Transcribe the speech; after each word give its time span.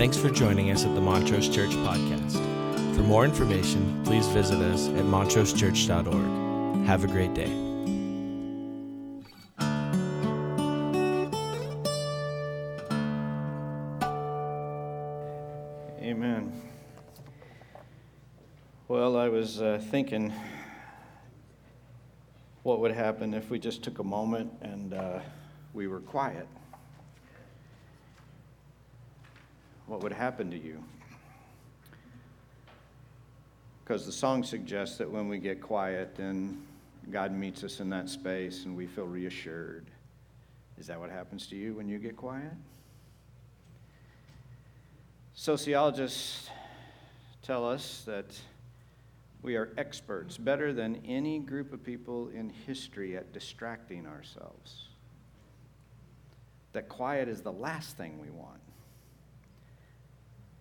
Thanks 0.00 0.16
for 0.16 0.30
joining 0.30 0.70
us 0.70 0.86
at 0.86 0.94
the 0.94 1.00
Montrose 1.02 1.46
Church 1.50 1.72
Podcast. 1.72 2.32
For 2.96 3.02
more 3.02 3.26
information, 3.26 4.02
please 4.02 4.26
visit 4.28 4.56
us 4.56 4.88
at 4.88 5.04
montrosechurch.org. 5.04 6.86
Have 6.86 7.04
a 7.04 7.06
great 7.06 7.34
day. 7.34 7.52
Amen. 16.00 16.50
Well, 18.88 19.18
I 19.18 19.28
was 19.28 19.60
uh, 19.60 19.82
thinking 19.90 20.32
what 22.62 22.80
would 22.80 22.92
happen 22.92 23.34
if 23.34 23.50
we 23.50 23.58
just 23.58 23.82
took 23.82 23.98
a 23.98 24.04
moment 24.04 24.50
and 24.62 24.94
uh, 24.94 25.18
we 25.74 25.88
were 25.88 26.00
quiet. 26.00 26.48
What 29.90 30.04
would 30.04 30.12
happen 30.12 30.52
to 30.52 30.56
you? 30.56 30.80
Because 33.82 34.06
the 34.06 34.12
song 34.12 34.44
suggests 34.44 34.98
that 34.98 35.10
when 35.10 35.28
we 35.28 35.38
get 35.38 35.60
quiet, 35.60 36.14
then 36.14 36.62
God 37.10 37.32
meets 37.32 37.64
us 37.64 37.80
in 37.80 37.90
that 37.90 38.08
space 38.08 38.66
and 38.66 38.76
we 38.76 38.86
feel 38.86 39.06
reassured. 39.06 39.86
Is 40.78 40.86
that 40.86 41.00
what 41.00 41.10
happens 41.10 41.48
to 41.48 41.56
you 41.56 41.74
when 41.74 41.88
you 41.88 41.98
get 41.98 42.16
quiet? 42.16 42.52
Sociologists 45.34 46.48
tell 47.42 47.68
us 47.68 48.04
that 48.06 48.40
we 49.42 49.56
are 49.56 49.70
experts, 49.76 50.38
better 50.38 50.72
than 50.72 51.02
any 51.04 51.40
group 51.40 51.72
of 51.72 51.82
people 51.82 52.28
in 52.28 52.48
history, 52.48 53.16
at 53.16 53.32
distracting 53.32 54.06
ourselves. 54.06 54.86
That 56.74 56.88
quiet 56.88 57.26
is 57.28 57.40
the 57.40 57.50
last 57.50 57.96
thing 57.96 58.20
we 58.20 58.30
want. 58.30 58.60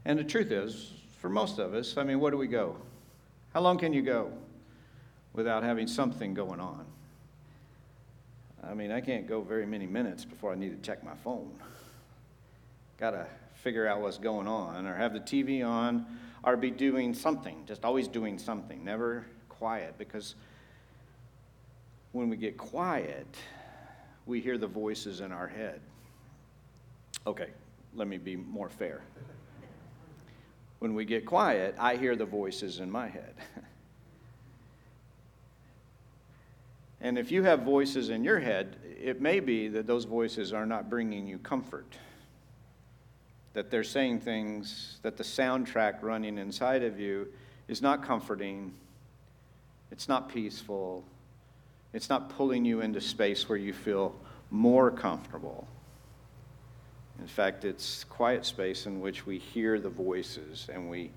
And 0.09 0.17
the 0.17 0.23
truth 0.23 0.49
is, 0.51 0.91
for 1.19 1.29
most 1.29 1.59
of 1.59 1.75
us, 1.75 1.95
I 1.95 2.03
mean, 2.03 2.19
where 2.19 2.31
do 2.31 2.37
we 2.37 2.47
go? 2.47 2.75
How 3.53 3.61
long 3.61 3.77
can 3.77 3.93
you 3.93 4.01
go 4.01 4.31
without 5.33 5.61
having 5.61 5.85
something 5.85 6.33
going 6.33 6.59
on? 6.59 6.83
I 8.63 8.73
mean, 8.73 8.91
I 8.91 9.01
can't 9.01 9.27
go 9.27 9.41
very 9.41 9.67
many 9.67 9.85
minutes 9.85 10.25
before 10.25 10.51
I 10.51 10.55
need 10.55 10.71
to 10.71 10.83
check 10.83 11.03
my 11.03 11.13
phone. 11.23 11.51
Got 12.97 13.11
to 13.11 13.27
figure 13.61 13.85
out 13.85 14.01
what's 14.01 14.17
going 14.17 14.47
on, 14.47 14.87
or 14.87 14.95
have 14.95 15.13
the 15.13 15.19
TV 15.19 15.63
on, 15.63 16.07
or 16.43 16.57
be 16.57 16.71
doing 16.71 17.13
something, 17.13 17.63
just 17.67 17.85
always 17.85 18.07
doing 18.07 18.39
something, 18.39 18.83
never 18.83 19.27
quiet, 19.47 19.93
because 19.99 20.33
when 22.13 22.31
we 22.31 22.35
get 22.35 22.57
quiet, 22.57 23.27
we 24.25 24.41
hear 24.41 24.57
the 24.57 24.65
voices 24.65 25.21
in 25.21 25.31
our 25.31 25.47
head. 25.47 25.79
Okay, 27.27 27.49
let 27.93 28.07
me 28.07 28.17
be 28.17 28.35
more 28.35 28.69
fair. 28.69 29.03
When 30.79 30.95
we 30.95 31.05
get 31.05 31.25
quiet, 31.25 31.75
I 31.77 31.95
hear 31.97 32.15
the 32.15 32.25
voices 32.25 32.79
in 32.79 32.89
my 32.89 33.07
head. 33.07 33.35
and 37.01 37.17
if 37.17 37.31
you 37.31 37.43
have 37.43 37.61
voices 37.61 38.09
in 38.09 38.23
your 38.23 38.39
head, 38.39 38.77
it 39.01 39.21
may 39.21 39.39
be 39.39 39.67
that 39.69 39.87
those 39.87 40.05
voices 40.05 40.53
are 40.53 40.65
not 40.65 40.89
bringing 40.89 41.27
you 41.27 41.37
comfort 41.37 41.97
that 43.53 43.69
they're 43.69 43.83
saying 43.83 44.19
things, 44.19 44.99
that 45.01 45.17
the 45.17 45.23
soundtrack 45.23 46.01
running 46.01 46.37
inside 46.37 46.83
of 46.83 46.99
you 46.99 47.27
is 47.67 47.81
not 47.81 48.03
comforting, 48.03 48.73
it's 49.91 50.07
not 50.07 50.29
peaceful, 50.29 51.03
it's 51.93 52.09
not 52.09 52.29
pulling 52.29 52.63
you 52.63 52.81
into 52.81 53.01
space 53.01 53.49
where 53.49 53.57
you 53.57 53.73
feel 53.73 54.15
more 54.51 54.91
comfortable. 54.91 55.67
In 57.19 57.27
fact, 57.27 57.65
it's 57.65 58.03
quiet 58.05 58.45
space 58.45 58.85
in 58.85 59.01
which 59.01 59.25
we 59.25 59.37
hear 59.37 59.79
the 59.79 59.89
voices 59.89 60.67
and 60.71 60.89
we 60.89 61.11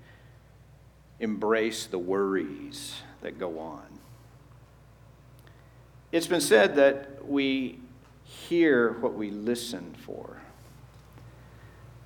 embrace 1.19 1.85
the 1.85 1.99
worries 1.99 2.95
that 3.21 3.39
go 3.39 3.59
on. 3.59 3.83
It's 6.11 6.27
been 6.27 6.41
said 6.41 6.75
that 6.75 7.27
we 7.27 7.79
hear 8.23 8.93
what 8.99 9.13
we 9.13 9.31
listen 9.31 9.95
for. 10.05 10.41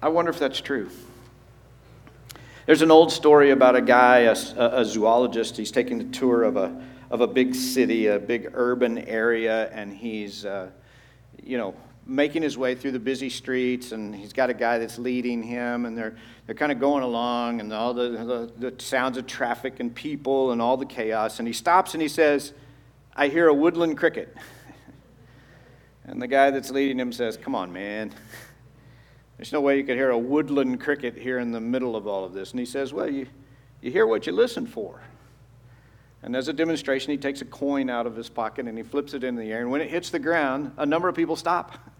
I 0.02 0.10
wonder 0.10 0.30
if 0.30 0.40
that's 0.40 0.62
true. 0.62 0.90
There's 2.68 2.82
an 2.82 2.92
old 2.92 3.12
story 3.12 3.52
about 3.52 3.76
a 3.76 3.82
guy, 3.82 4.20
a, 4.20 4.34
a, 4.58 4.86
zoologist. 4.86 5.58
He's 5.58 5.72
taking 5.72 6.02
a 6.02 6.04
tour 6.06 6.44
of 6.44 6.58
a, 6.58 6.80
of 7.10 7.22
a 7.22 7.28
big 7.28 7.56
city, 7.56 8.08
a 8.08 8.20
big 8.20 8.52
urban 8.54 8.98
area, 9.00 9.70
and 9.72 9.94
he's, 9.94 10.46
uh, 10.46 10.70
you 11.42 11.58
know, 11.58 11.74
making 12.08 12.42
his 12.42 12.58
way 12.58 12.74
through 12.74 12.92
the 12.92 13.00
busy 13.00 13.30
streets, 13.30 13.92
and 13.92 14.16
he's 14.16 14.34
got 14.34 14.50
a 14.50 14.54
guy 14.54 14.78
that's 14.78 14.98
leading 14.98 15.44
him, 15.44 15.86
and 15.86 15.98
they're, 15.98 16.16
they're 16.46 16.56
kind 16.56 16.72
of 16.72 16.80
going 16.80 17.04
along, 17.04 17.60
and 17.60 17.72
all 17.74 17.94
the, 17.94 18.52
the, 18.58 18.72
the 18.72 18.84
sounds 18.84 19.18
of 19.18 19.28
traffic 19.28 19.80
and 19.80 19.94
people 19.94 20.52
and 20.52 20.62
all 20.62 20.78
the 20.78 20.86
chaos. 20.86 21.40
And 21.40 21.48
he 21.48 21.54
stops 21.54 21.94
and 21.94 22.02
he 22.02 22.08
says, 22.08 22.54
I 23.16 23.28
hear 23.28 23.48
a 23.48 23.54
woodland 23.54 23.98
cricket. 23.98 24.36
And 26.10 26.22
the 26.22 26.28
guy 26.28 26.52
that's 26.52 26.72
leading 26.72 26.98
him 26.98 27.12
says, 27.12 27.36
Come 27.36 27.54
on, 27.54 27.74
man. 27.74 28.14
There's 29.36 29.52
no 29.52 29.60
way 29.60 29.78
you 29.78 29.84
could 29.84 29.98
hear 29.98 30.10
a 30.10 30.18
woodland 30.18 30.80
cricket 30.80 31.18
here 31.18 31.38
in 31.38 31.52
the 31.52 31.60
middle 31.60 31.98
of 31.98 32.08
all 32.08 32.24
of 32.24 32.32
this. 32.32 32.52
And 32.52 32.60
he 32.62 32.66
says, 32.66 32.94
Well, 32.94 33.12
you, 33.12 33.28
you 33.82 33.92
hear 33.92 34.08
what 34.08 34.26
you 34.26 34.32
listen 34.32 34.66
for. 34.66 35.02
And 36.24 36.36
as 36.36 36.48
a 36.48 36.54
demonstration, 36.54 37.12
he 37.12 37.18
takes 37.18 37.42
a 37.42 37.46
coin 37.46 37.90
out 37.90 38.08
of 38.08 38.16
his 38.16 38.30
pocket 38.30 38.68
and 38.68 38.78
he 38.78 38.84
flips 38.84 39.14
it 39.14 39.24
into 39.24 39.42
the 39.42 39.52
air. 39.52 39.62
And 39.62 39.70
when 39.70 39.82
it 39.82 39.90
hits 39.90 40.10
the 40.10 40.20
ground, 40.20 40.72
a 40.78 40.86
number 40.86 41.10
of 41.10 41.16
people 41.16 41.36
stop. 41.36 41.78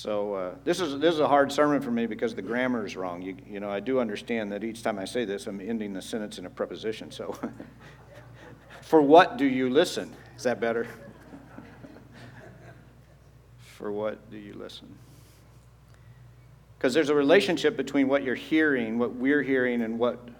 So 0.00 0.32
uh, 0.32 0.54
this 0.64 0.80
is 0.80 0.98
this 0.98 1.12
is 1.12 1.20
a 1.20 1.28
hard 1.28 1.52
sermon 1.52 1.82
for 1.82 1.90
me 1.90 2.06
because 2.06 2.34
the 2.34 2.40
grammar 2.40 2.86
is 2.86 2.96
wrong. 2.96 3.20
You, 3.20 3.36
you 3.46 3.60
know, 3.60 3.68
I 3.68 3.80
do 3.80 4.00
understand 4.00 4.50
that 4.50 4.64
each 4.64 4.82
time 4.82 4.98
I 4.98 5.04
say 5.04 5.26
this, 5.26 5.46
I'm 5.46 5.60
ending 5.60 5.92
the 5.92 6.00
sentence 6.00 6.38
in 6.38 6.46
a 6.46 6.48
preposition. 6.48 7.10
So, 7.10 7.38
for 8.80 9.02
what 9.02 9.36
do 9.36 9.44
you 9.44 9.68
listen? 9.68 10.10
Is 10.38 10.44
that 10.44 10.58
better? 10.58 10.86
for 13.58 13.92
what 13.92 14.30
do 14.30 14.38
you 14.38 14.54
listen? 14.54 14.88
Because 16.78 16.94
there's 16.94 17.10
a 17.10 17.14
relationship 17.14 17.76
between 17.76 18.08
what 18.08 18.22
you're 18.22 18.34
hearing, 18.34 18.98
what 18.98 19.12
we're 19.16 19.42
hearing, 19.42 19.82
and 19.82 19.98
what 19.98 20.30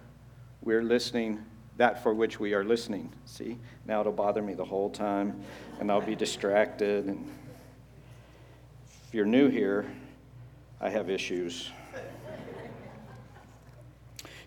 we're 0.63 0.81
listening, 0.81 1.39
that 1.77 2.01
for 2.01 2.15
which 2.15 2.39
we 2.39 2.55
are 2.55 2.63
listening. 2.63 3.13
See? 3.25 3.59
Now 3.85 3.99
it'll 3.99 4.11
bother 4.11 4.41
me 4.41 4.55
the 4.55 4.65
whole 4.65 4.89
time, 4.89 5.39
and 5.79 5.91
I'll 5.91 6.01
be 6.01 6.15
distracted. 6.15 7.05
And 7.05 7.29
if 9.11 9.15
you're 9.15 9.25
new 9.25 9.49
here, 9.49 9.85
I 10.79 10.89
have 10.89 11.09
issues. 11.09 11.69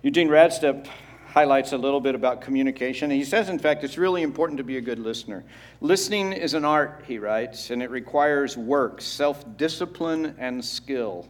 Eugene 0.00 0.30
Raudsepp 0.30 0.86
highlights 1.26 1.72
a 1.72 1.76
little 1.76 2.00
bit 2.00 2.14
about 2.14 2.40
communication. 2.40 3.10
He 3.10 3.24
says, 3.24 3.50
in 3.50 3.58
fact, 3.58 3.84
it's 3.84 3.98
really 3.98 4.22
important 4.22 4.56
to 4.56 4.64
be 4.64 4.78
a 4.78 4.80
good 4.80 4.98
listener. 4.98 5.44
Listening 5.82 6.32
is 6.32 6.54
an 6.54 6.64
art, 6.64 7.04
he 7.06 7.18
writes, 7.18 7.68
and 7.68 7.82
it 7.82 7.90
requires 7.90 8.56
work, 8.56 9.02
self 9.02 9.44
discipline, 9.58 10.34
and 10.38 10.64
skill. 10.64 11.28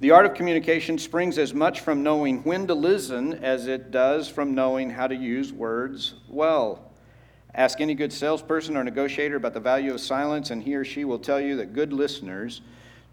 The 0.00 0.10
art 0.10 0.26
of 0.26 0.34
communication 0.34 0.98
springs 0.98 1.38
as 1.38 1.54
much 1.54 1.80
from 1.80 2.02
knowing 2.02 2.42
when 2.42 2.66
to 2.66 2.74
listen 2.74 3.42
as 3.42 3.68
it 3.68 3.90
does 3.90 4.28
from 4.28 4.54
knowing 4.54 4.90
how 4.90 5.06
to 5.06 5.16
use 5.16 5.50
words 5.50 6.12
well. 6.28 6.89
Ask 7.54 7.80
any 7.80 7.94
good 7.94 8.12
salesperson 8.12 8.76
or 8.76 8.84
negotiator 8.84 9.36
about 9.36 9.54
the 9.54 9.60
value 9.60 9.92
of 9.92 10.00
silence, 10.00 10.50
and 10.50 10.62
he 10.62 10.74
or 10.74 10.84
she 10.84 11.04
will 11.04 11.18
tell 11.18 11.40
you 11.40 11.56
that 11.56 11.72
good 11.72 11.92
listeners 11.92 12.60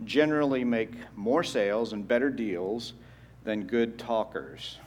generally 0.05 0.63
make 0.63 0.91
more 1.15 1.43
sales 1.43 1.93
and 1.93 2.07
better 2.07 2.29
deals 2.29 2.93
than 3.43 3.63
good 3.63 3.97
talkers. 3.97 4.77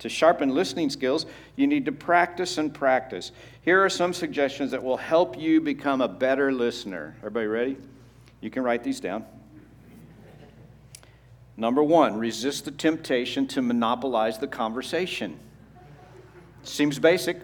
To 0.00 0.08
sharpen 0.08 0.50
listening 0.50 0.90
skills, 0.90 1.26
you 1.56 1.66
need 1.66 1.84
to 1.86 1.92
practice 1.92 2.58
and 2.58 2.72
practice. 2.72 3.32
Here 3.62 3.82
are 3.84 3.88
some 3.88 4.12
suggestions 4.12 4.70
that 4.70 4.82
will 4.82 4.96
help 4.96 5.38
you 5.38 5.60
become 5.60 6.00
a 6.00 6.08
better 6.08 6.52
listener. 6.52 7.16
Everybody 7.18 7.46
ready? 7.46 7.76
You 8.40 8.50
can 8.50 8.62
write 8.62 8.84
these 8.84 9.00
down. 9.00 9.24
Number 11.56 11.82
one, 11.82 12.16
resist 12.16 12.66
the 12.66 12.70
temptation 12.70 13.48
to 13.48 13.62
monopolize 13.62 14.38
the 14.38 14.46
conversation. 14.46 15.40
Seems 16.62 17.00
basic, 17.00 17.40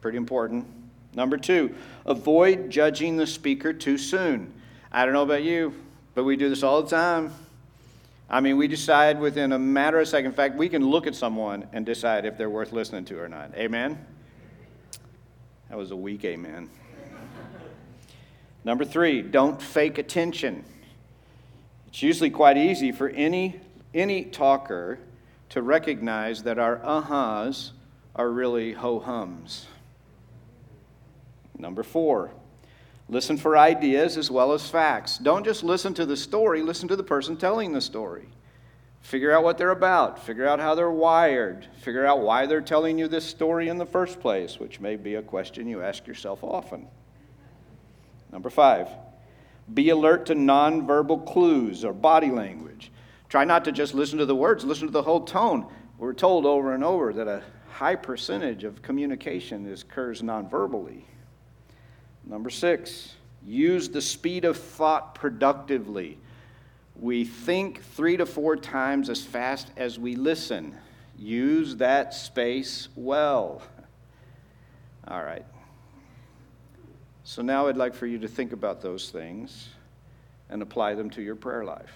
pretty 0.00 0.18
important. 0.18 0.66
Number 1.14 1.36
two, 1.36 1.74
avoid 2.06 2.70
judging 2.70 3.16
the 3.16 3.26
speaker 3.26 3.72
too 3.72 3.98
soon. 3.98 4.52
I 4.92 5.04
don't 5.04 5.14
know 5.14 5.22
about 5.22 5.42
you, 5.42 5.74
but 6.14 6.24
we 6.24 6.36
do 6.36 6.48
this 6.48 6.62
all 6.62 6.82
the 6.82 6.90
time. 6.90 7.32
I 8.28 8.40
mean, 8.40 8.56
we 8.56 8.68
decide 8.68 9.18
within 9.18 9.52
a 9.52 9.58
matter 9.58 9.98
of 9.98 10.06
second. 10.06 10.30
In 10.30 10.36
fact, 10.36 10.56
we 10.56 10.68
can 10.68 10.88
look 10.88 11.08
at 11.08 11.16
someone 11.16 11.66
and 11.72 11.84
decide 11.84 12.24
if 12.24 12.38
they're 12.38 12.50
worth 12.50 12.72
listening 12.72 13.04
to 13.06 13.20
or 13.20 13.28
not. 13.28 13.52
Amen? 13.56 13.98
That 15.68 15.76
was 15.76 15.90
a 15.90 15.96
weak 15.96 16.24
amen. 16.24 16.70
Number 18.64 18.84
three, 18.84 19.22
don't 19.22 19.60
fake 19.60 19.98
attention. 19.98 20.64
It's 21.88 22.02
usually 22.02 22.30
quite 22.30 22.56
easy 22.56 22.92
for 22.92 23.08
any, 23.08 23.60
any 23.94 24.24
talker 24.24 25.00
to 25.48 25.62
recognize 25.62 26.44
that 26.44 26.58
our 26.58 26.80
uh-huhs 26.84 27.70
are 28.14 28.30
really 28.30 28.74
ho-hums. 28.74 29.66
Number 31.60 31.82
four, 31.82 32.32
Listen 33.10 33.36
for 33.36 33.58
ideas 33.58 34.16
as 34.16 34.30
well 34.30 34.52
as 34.52 34.70
facts. 34.70 35.18
Don't 35.18 35.44
just 35.44 35.64
listen 35.64 35.92
to 35.94 36.06
the 36.06 36.16
story, 36.16 36.62
listen 36.62 36.86
to 36.86 36.94
the 36.94 37.02
person 37.02 37.36
telling 37.36 37.72
the 37.72 37.80
story. 37.80 38.28
Figure 39.00 39.32
out 39.32 39.42
what 39.42 39.58
they're 39.58 39.70
about, 39.70 40.24
figure 40.24 40.46
out 40.46 40.60
how 40.60 40.76
they're 40.76 40.92
wired, 40.92 41.66
figure 41.80 42.06
out 42.06 42.20
why 42.20 42.46
they're 42.46 42.60
telling 42.60 42.98
you 42.98 43.08
this 43.08 43.24
story 43.24 43.68
in 43.68 43.78
the 43.78 43.86
first 43.86 44.20
place, 44.20 44.60
which 44.60 44.78
may 44.78 44.94
be 44.94 45.16
a 45.16 45.22
question 45.22 45.66
you 45.66 45.82
ask 45.82 46.06
yourself 46.06 46.44
often. 46.44 46.86
Number 48.30 48.48
five, 48.48 48.88
be 49.74 49.88
alert 49.88 50.26
to 50.26 50.36
nonverbal 50.36 51.26
clues 51.26 51.84
or 51.84 51.92
body 51.92 52.30
language. 52.30 52.92
Try 53.28 53.44
not 53.44 53.64
to 53.64 53.72
just 53.72 53.92
listen 53.92 54.18
to 54.18 54.26
the 54.26 54.36
words, 54.36 54.64
listen 54.64 54.86
to 54.86 54.92
the 54.92 55.02
whole 55.02 55.22
tone. 55.22 55.66
We're 55.98 56.12
told 56.12 56.46
over 56.46 56.74
and 56.74 56.84
over 56.84 57.12
that 57.14 57.26
a 57.26 57.42
high 57.70 57.96
percentage 57.96 58.62
of 58.62 58.82
communication 58.82 59.72
occurs 59.72 60.22
nonverbally. 60.22 61.02
Number 62.30 62.48
six, 62.48 63.12
use 63.44 63.88
the 63.88 64.00
speed 64.00 64.44
of 64.44 64.56
thought 64.56 65.16
productively. 65.16 66.16
We 66.94 67.24
think 67.24 67.82
three 67.82 68.16
to 68.18 68.24
four 68.24 68.56
times 68.56 69.10
as 69.10 69.20
fast 69.20 69.72
as 69.76 69.98
we 69.98 70.14
listen. 70.14 70.76
Use 71.18 71.74
that 71.76 72.14
space 72.14 72.88
well. 72.94 73.62
All 75.08 75.24
right. 75.24 75.44
So 77.24 77.42
now 77.42 77.66
I'd 77.66 77.76
like 77.76 77.94
for 77.94 78.06
you 78.06 78.18
to 78.20 78.28
think 78.28 78.52
about 78.52 78.80
those 78.80 79.10
things 79.10 79.68
and 80.48 80.62
apply 80.62 80.94
them 80.94 81.10
to 81.10 81.22
your 81.22 81.34
prayer 81.34 81.64
life. 81.64 81.92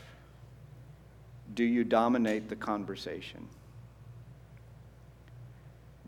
Do 1.55 1.63
you 1.63 1.85
dominate 1.85 2.49
the 2.49 2.57
conversation? 2.57 3.47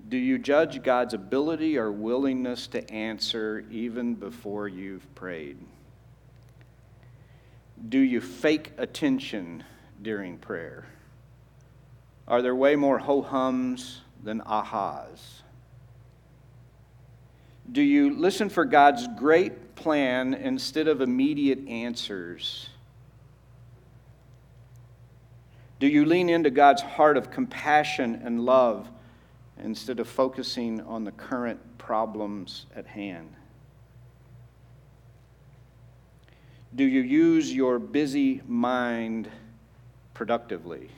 Do 0.09 0.17
you 0.17 0.39
judge 0.39 0.83
God's 0.83 1.15
ability 1.15 1.79
or 1.79 1.91
willingness 1.91 2.69
to 2.69 2.89
answer 2.91 3.65
even 3.71 4.15
before 4.15 4.69
you've 4.69 5.13
prayed? 5.17 5.59
Do 7.89 7.99
you 7.99 8.21
fake 8.21 8.73
attention 8.79 9.65
during 10.01 10.39
prayer? 10.39 10.87
Are 12.29 12.41
there 12.41 12.55
way 12.55 12.77
more 12.77 12.99
ho 12.99 13.21
hums 13.21 14.01
than 14.23 14.41
ahas? 14.43 15.43
Do 17.71 17.83
you 17.83 18.17
listen 18.17 18.49
for 18.49 18.65
God's 18.65 19.09
great 19.19 19.75
plan 19.75 20.35
instead 20.35 20.87
of 20.87 21.01
immediate 21.01 21.67
answers? 21.67 22.69
Do 25.81 25.89
you 25.89 26.05
lean 26.05 26.29
into 26.29 26.51
God's 26.51 26.83
heart 26.83 27.17
of 27.17 27.33
compassion 27.33 28.21
and 28.25 28.41
love 28.41 28.89
instead 29.63 30.01
of 30.01 30.09
focusing 30.09 30.81
on 30.83 31.05
the 31.05 31.13
current 31.13 31.61
problems 31.79 32.67
at 32.75 32.87
hand? 32.87 33.35
Do 36.75 36.85
you 36.85 37.01
use 37.01 37.55
your 37.55 37.79
busy 37.79 38.43
mind 38.47 39.31
productively 40.13 40.91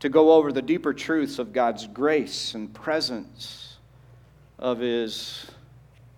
to 0.00 0.08
go 0.10 0.32
over 0.32 0.52
the 0.52 0.60
deeper 0.60 0.92
truths 0.92 1.38
of 1.38 1.52
God's 1.54 1.86
grace 1.86 2.54
and 2.54 2.72
presence, 2.74 3.78
of 4.58 4.80
His 4.80 5.46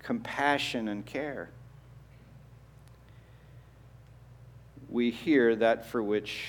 compassion 0.03 0.88
and 0.88 1.06
care? 1.06 1.50
We 4.88 5.11
hear 5.11 5.55
that 5.56 5.87
for 5.87 6.03
which 6.03 6.43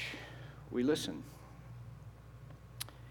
we 0.71 0.81
listen. 0.81 1.23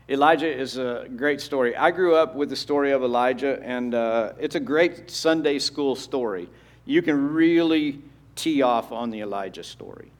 Elijah 0.08 0.46
is 0.46 0.78
a 0.78 1.08
great 1.16 1.40
story. 1.40 1.76
I 1.76 1.90
grew 1.90 2.14
up 2.14 2.36
with 2.36 2.48
the 2.48 2.56
story 2.56 2.92
of 2.92 3.02
Elijah, 3.02 3.60
and 3.60 3.92
uh, 3.92 4.34
it's 4.38 4.54
a 4.54 4.60
great 4.60 5.10
Sunday 5.10 5.58
school 5.58 5.96
story. 5.96 6.48
You 6.84 7.02
can 7.02 7.32
really 7.34 8.02
tee 8.36 8.62
off 8.62 8.92
on 8.92 9.10
the 9.10 9.22
Elijah 9.22 9.64
story. 9.64 10.12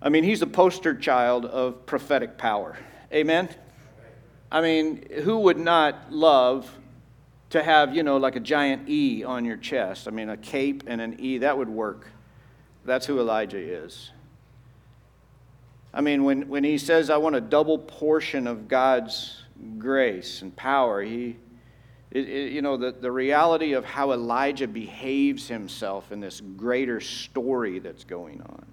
I 0.00 0.08
mean, 0.08 0.22
he's 0.22 0.42
a 0.42 0.46
poster 0.46 0.94
child 0.94 1.46
of 1.46 1.84
prophetic 1.84 2.38
power. 2.38 2.78
Amen? 3.12 3.48
I 4.52 4.60
mean, 4.60 5.04
who 5.24 5.40
would 5.40 5.58
not 5.58 6.12
love 6.12 6.70
to 7.50 7.64
have, 7.64 7.96
you 7.96 8.04
know, 8.04 8.18
like 8.18 8.36
a 8.36 8.40
giant 8.40 8.88
E 8.88 9.24
on 9.24 9.44
your 9.44 9.56
chest? 9.56 10.06
I 10.06 10.12
mean, 10.12 10.28
a 10.28 10.36
cape 10.36 10.84
and 10.86 11.00
an 11.00 11.18
E, 11.18 11.38
that 11.38 11.58
would 11.58 11.68
work. 11.68 12.06
That's 12.84 13.04
who 13.04 13.18
Elijah 13.18 13.58
is. 13.58 14.12
I 15.92 16.00
mean, 16.00 16.24
when, 16.24 16.48
when 16.48 16.62
he 16.62 16.78
says, 16.78 17.10
I 17.10 17.16
want 17.16 17.36
a 17.36 17.40
double 17.40 17.78
portion 17.78 18.46
of 18.46 18.68
God's 18.68 19.42
grace 19.78 20.42
and 20.42 20.54
power, 20.54 21.02
he, 21.02 21.36
it, 22.10 22.28
it, 22.28 22.52
you 22.52 22.62
know, 22.62 22.76
the, 22.76 22.92
the 22.92 23.10
reality 23.10 23.72
of 23.72 23.84
how 23.84 24.12
Elijah 24.12 24.68
behaves 24.68 25.48
himself 25.48 26.12
in 26.12 26.20
this 26.20 26.40
greater 26.40 27.00
story 27.00 27.80
that's 27.80 28.04
going 28.04 28.40
on. 28.42 28.66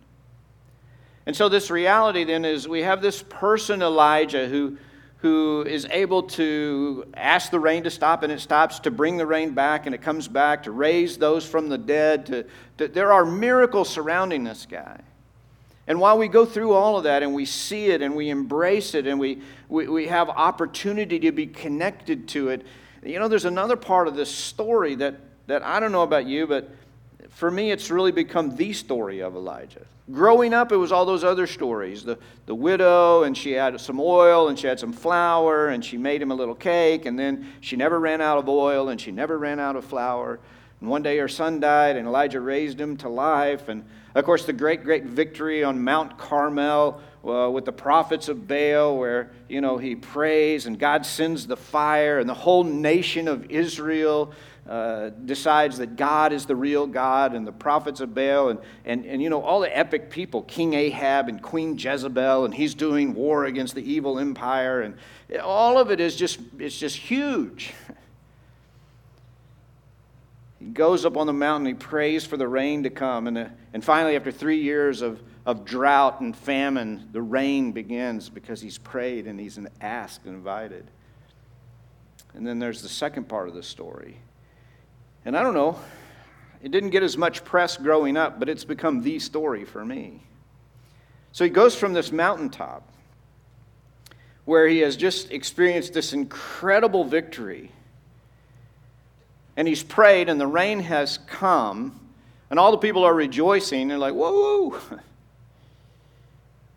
And 1.25 1.35
so, 1.35 1.49
this 1.49 1.69
reality 1.69 2.23
then 2.23 2.45
is 2.45 2.67
we 2.67 2.83
have 2.83 3.01
this 3.01 3.21
person, 3.21 3.81
Elijah, 3.81 4.47
who, 4.47 4.77
who 5.17 5.65
is 5.67 5.85
able 5.89 6.23
to 6.23 7.05
ask 7.15 7.51
the 7.51 7.59
rain 7.59 7.83
to 7.83 7.89
stop 7.89 8.23
and 8.23 8.31
it 8.31 8.39
stops, 8.39 8.79
to 8.79 8.91
bring 8.91 9.17
the 9.17 9.25
rain 9.25 9.53
back 9.53 9.87
and 9.87 9.93
it 9.93 10.01
comes 10.01 10.27
back, 10.27 10.63
to 10.63 10.71
raise 10.71 11.17
those 11.17 11.45
from 11.45 11.67
the 11.67 11.77
dead. 11.77 12.27
To, 12.27 12.45
to 12.77 12.87
there 12.87 13.11
are 13.11 13.25
miracles 13.25 13.89
surrounding 13.89 14.43
this 14.43 14.65
guy. 14.65 15.01
And 15.87 15.99
while 15.99 16.17
we 16.17 16.27
go 16.27 16.45
through 16.45 16.73
all 16.73 16.97
of 16.97 17.05
that 17.05 17.23
and 17.23 17.33
we 17.33 17.45
see 17.45 17.87
it 17.87 18.01
and 18.01 18.15
we 18.15 18.29
embrace 18.29 18.93
it 18.93 19.07
and 19.07 19.19
we, 19.19 19.41
we, 19.69 19.87
we 19.87 20.07
have 20.07 20.29
opportunity 20.29 21.17
to 21.19 21.31
be 21.31 21.47
connected 21.47 22.27
to 22.29 22.49
it, 22.49 22.65
you 23.03 23.19
know, 23.19 23.27
there's 23.27 23.45
another 23.45 23.77
part 23.77 24.07
of 24.07 24.15
this 24.15 24.29
story 24.29 24.95
that, 24.95 25.15
that 25.47 25.63
I 25.63 25.79
don't 25.79 25.93
know 25.93 26.03
about 26.03 26.25
you, 26.25 26.45
but 26.45 26.69
for 27.29 27.49
me, 27.49 27.71
it's 27.71 27.89
really 27.89 28.11
become 28.11 28.55
the 28.55 28.73
story 28.73 29.21
of 29.21 29.35
Elijah. 29.35 29.85
Growing 30.11 30.53
up, 30.53 30.71
it 30.71 30.77
was 30.77 30.91
all 30.91 31.05
those 31.05 31.23
other 31.23 31.45
stories 31.45 32.03
the, 32.03 32.17
the 32.45 32.55
widow, 32.55 33.23
and 33.23 33.37
she 33.37 33.51
had 33.51 33.79
some 33.79 33.99
oil, 33.99 34.47
and 34.47 34.57
she 34.57 34.67
had 34.67 34.79
some 34.79 34.93
flour, 34.93 35.67
and 35.67 35.83
she 35.83 35.97
made 35.97 36.21
him 36.21 36.31
a 36.31 36.35
little 36.35 36.55
cake, 36.55 37.05
and 37.05 37.19
then 37.19 37.47
she 37.59 37.75
never 37.75 37.99
ran 37.99 38.21
out 38.21 38.37
of 38.37 38.49
oil, 38.49 38.89
and 38.89 38.99
she 38.99 39.11
never 39.11 39.37
ran 39.37 39.59
out 39.59 39.75
of 39.75 39.85
flour. 39.85 40.39
And 40.79 40.89
one 40.89 41.03
day 41.03 41.17
her 41.17 41.27
son 41.27 41.59
died, 41.59 41.95
and 41.95 42.07
Elijah 42.07 42.39
raised 42.39 42.79
him 42.79 42.97
to 42.97 43.09
life. 43.09 43.67
And 43.67 43.85
of 44.17 44.25
course, 44.25 44.45
the 44.45 44.53
great, 44.53 44.83
great 44.83 45.05
victory 45.05 45.63
on 45.63 45.83
Mount 45.83 46.17
Carmel 46.17 47.01
uh, 47.23 47.49
with 47.51 47.65
the 47.65 47.71
prophets 47.71 48.29
of 48.29 48.47
Baal, 48.47 48.97
where, 48.97 49.31
you 49.47 49.61
know, 49.61 49.77
he 49.77 49.95
prays 49.95 50.65
and 50.65 50.79
God 50.79 51.05
sends 51.05 51.45
the 51.45 51.57
fire, 51.57 52.19
and 52.19 52.27
the 52.27 52.33
whole 52.33 52.63
nation 52.63 53.27
of 53.27 53.51
Israel 53.51 54.33
uh, 54.67 55.09
decides 55.25 55.77
that 55.77 55.95
God 55.95 56.33
is 56.33 56.45
the 56.45 56.55
real 56.55 56.87
God, 56.87 57.33
and 57.33 57.45
the 57.45 57.51
prophets 57.51 57.99
of 57.99 58.15
Baal, 58.15 58.49
and, 58.49 58.59
and, 58.85 59.05
and, 59.05 59.21
you 59.21 59.29
know, 59.29 59.41
all 59.41 59.59
the 59.59 59.77
epic 59.77 60.09
people, 60.09 60.41
King 60.41 60.73
Ahab 60.73 61.29
and 61.29 61.41
Queen 61.41 61.77
Jezebel, 61.77 62.43
and 62.43 62.53
he's 62.53 62.73
doing 62.75 63.13
war 63.13 63.45
against 63.45 63.75
the 63.75 63.91
evil 63.91 64.19
empire, 64.19 64.81
and 64.81 64.95
all 65.41 65.77
of 65.77 65.91
it 65.91 65.99
is 65.99 66.15
just, 66.15 66.39
it's 66.59 66.77
just 66.77 66.97
huge. 66.97 67.73
He 70.67 70.73
goes 70.73 71.05
up 71.05 71.15
on 71.15 71.27
the 71.27 71.33
mountain, 71.33 71.65
he 71.65 71.73
prays 71.75 72.25
for 72.25 72.35
the 72.35 72.45
rain 72.45 72.83
to 72.83 72.89
come. 72.89 73.27
And, 73.27 73.37
uh, 73.37 73.45
and 73.73 73.81
finally, 73.81 74.17
after 74.17 74.33
three 74.33 74.61
years 74.61 75.01
of, 75.01 75.23
of 75.45 75.63
drought 75.63 76.19
and 76.19 76.35
famine, 76.35 77.07
the 77.13 77.21
rain 77.21 77.71
begins 77.71 78.27
because 78.27 78.59
he's 78.59 78.77
prayed 78.77 79.27
and 79.27 79.39
he's 79.39 79.57
asked 79.79 80.25
and 80.25 80.35
invited. 80.35 80.85
And 82.33 82.45
then 82.45 82.59
there's 82.59 82.81
the 82.81 82.89
second 82.89 83.29
part 83.29 83.47
of 83.47 83.53
the 83.53 83.63
story. 83.63 84.17
And 85.23 85.37
I 85.37 85.41
don't 85.41 85.53
know, 85.53 85.79
it 86.61 86.71
didn't 86.71 86.89
get 86.89 87.01
as 87.01 87.15
much 87.15 87.45
press 87.45 87.77
growing 87.77 88.17
up, 88.17 88.37
but 88.37 88.49
it's 88.49 88.65
become 88.65 89.01
the 89.03 89.19
story 89.19 89.63
for 89.63 89.85
me. 89.85 90.21
So 91.31 91.45
he 91.45 91.49
goes 91.49 91.75
from 91.75 91.93
this 91.93 92.11
mountaintop 92.11 92.85
where 94.43 94.67
he 94.67 94.79
has 94.79 94.97
just 94.97 95.31
experienced 95.31 95.93
this 95.93 96.11
incredible 96.11 97.05
victory 97.05 97.71
and 99.57 99.67
he's 99.67 99.81
prayed, 99.81 100.29
and 100.29 100.39
the 100.39 100.47
rain 100.47 100.79
has 100.81 101.17
come, 101.17 101.99
and 102.51 102.59
all 102.59 102.71
the 102.71 102.77
people 102.77 103.03
are 103.03 103.13
rejoicing. 103.13 103.87
They're 103.87 103.97
like, 103.97 104.13
whoa. 104.13 104.79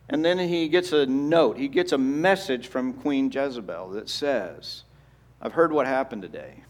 And 0.09 0.25
then 0.25 0.39
he 0.39 0.69
gets 0.69 0.93
a 0.93 1.07
note, 1.07 1.59
he 1.59 1.69
gets 1.69 1.93
a 1.93 1.99
message 1.99 2.67
from 2.67 2.95
Queen 2.95 3.31
Jezebel 3.31 3.91
that 3.91 4.09
says, 4.09 4.83
I've 5.41 5.53
heard 5.53 5.73
what 5.73 5.87
happened 5.87 6.23
today. 6.23 6.65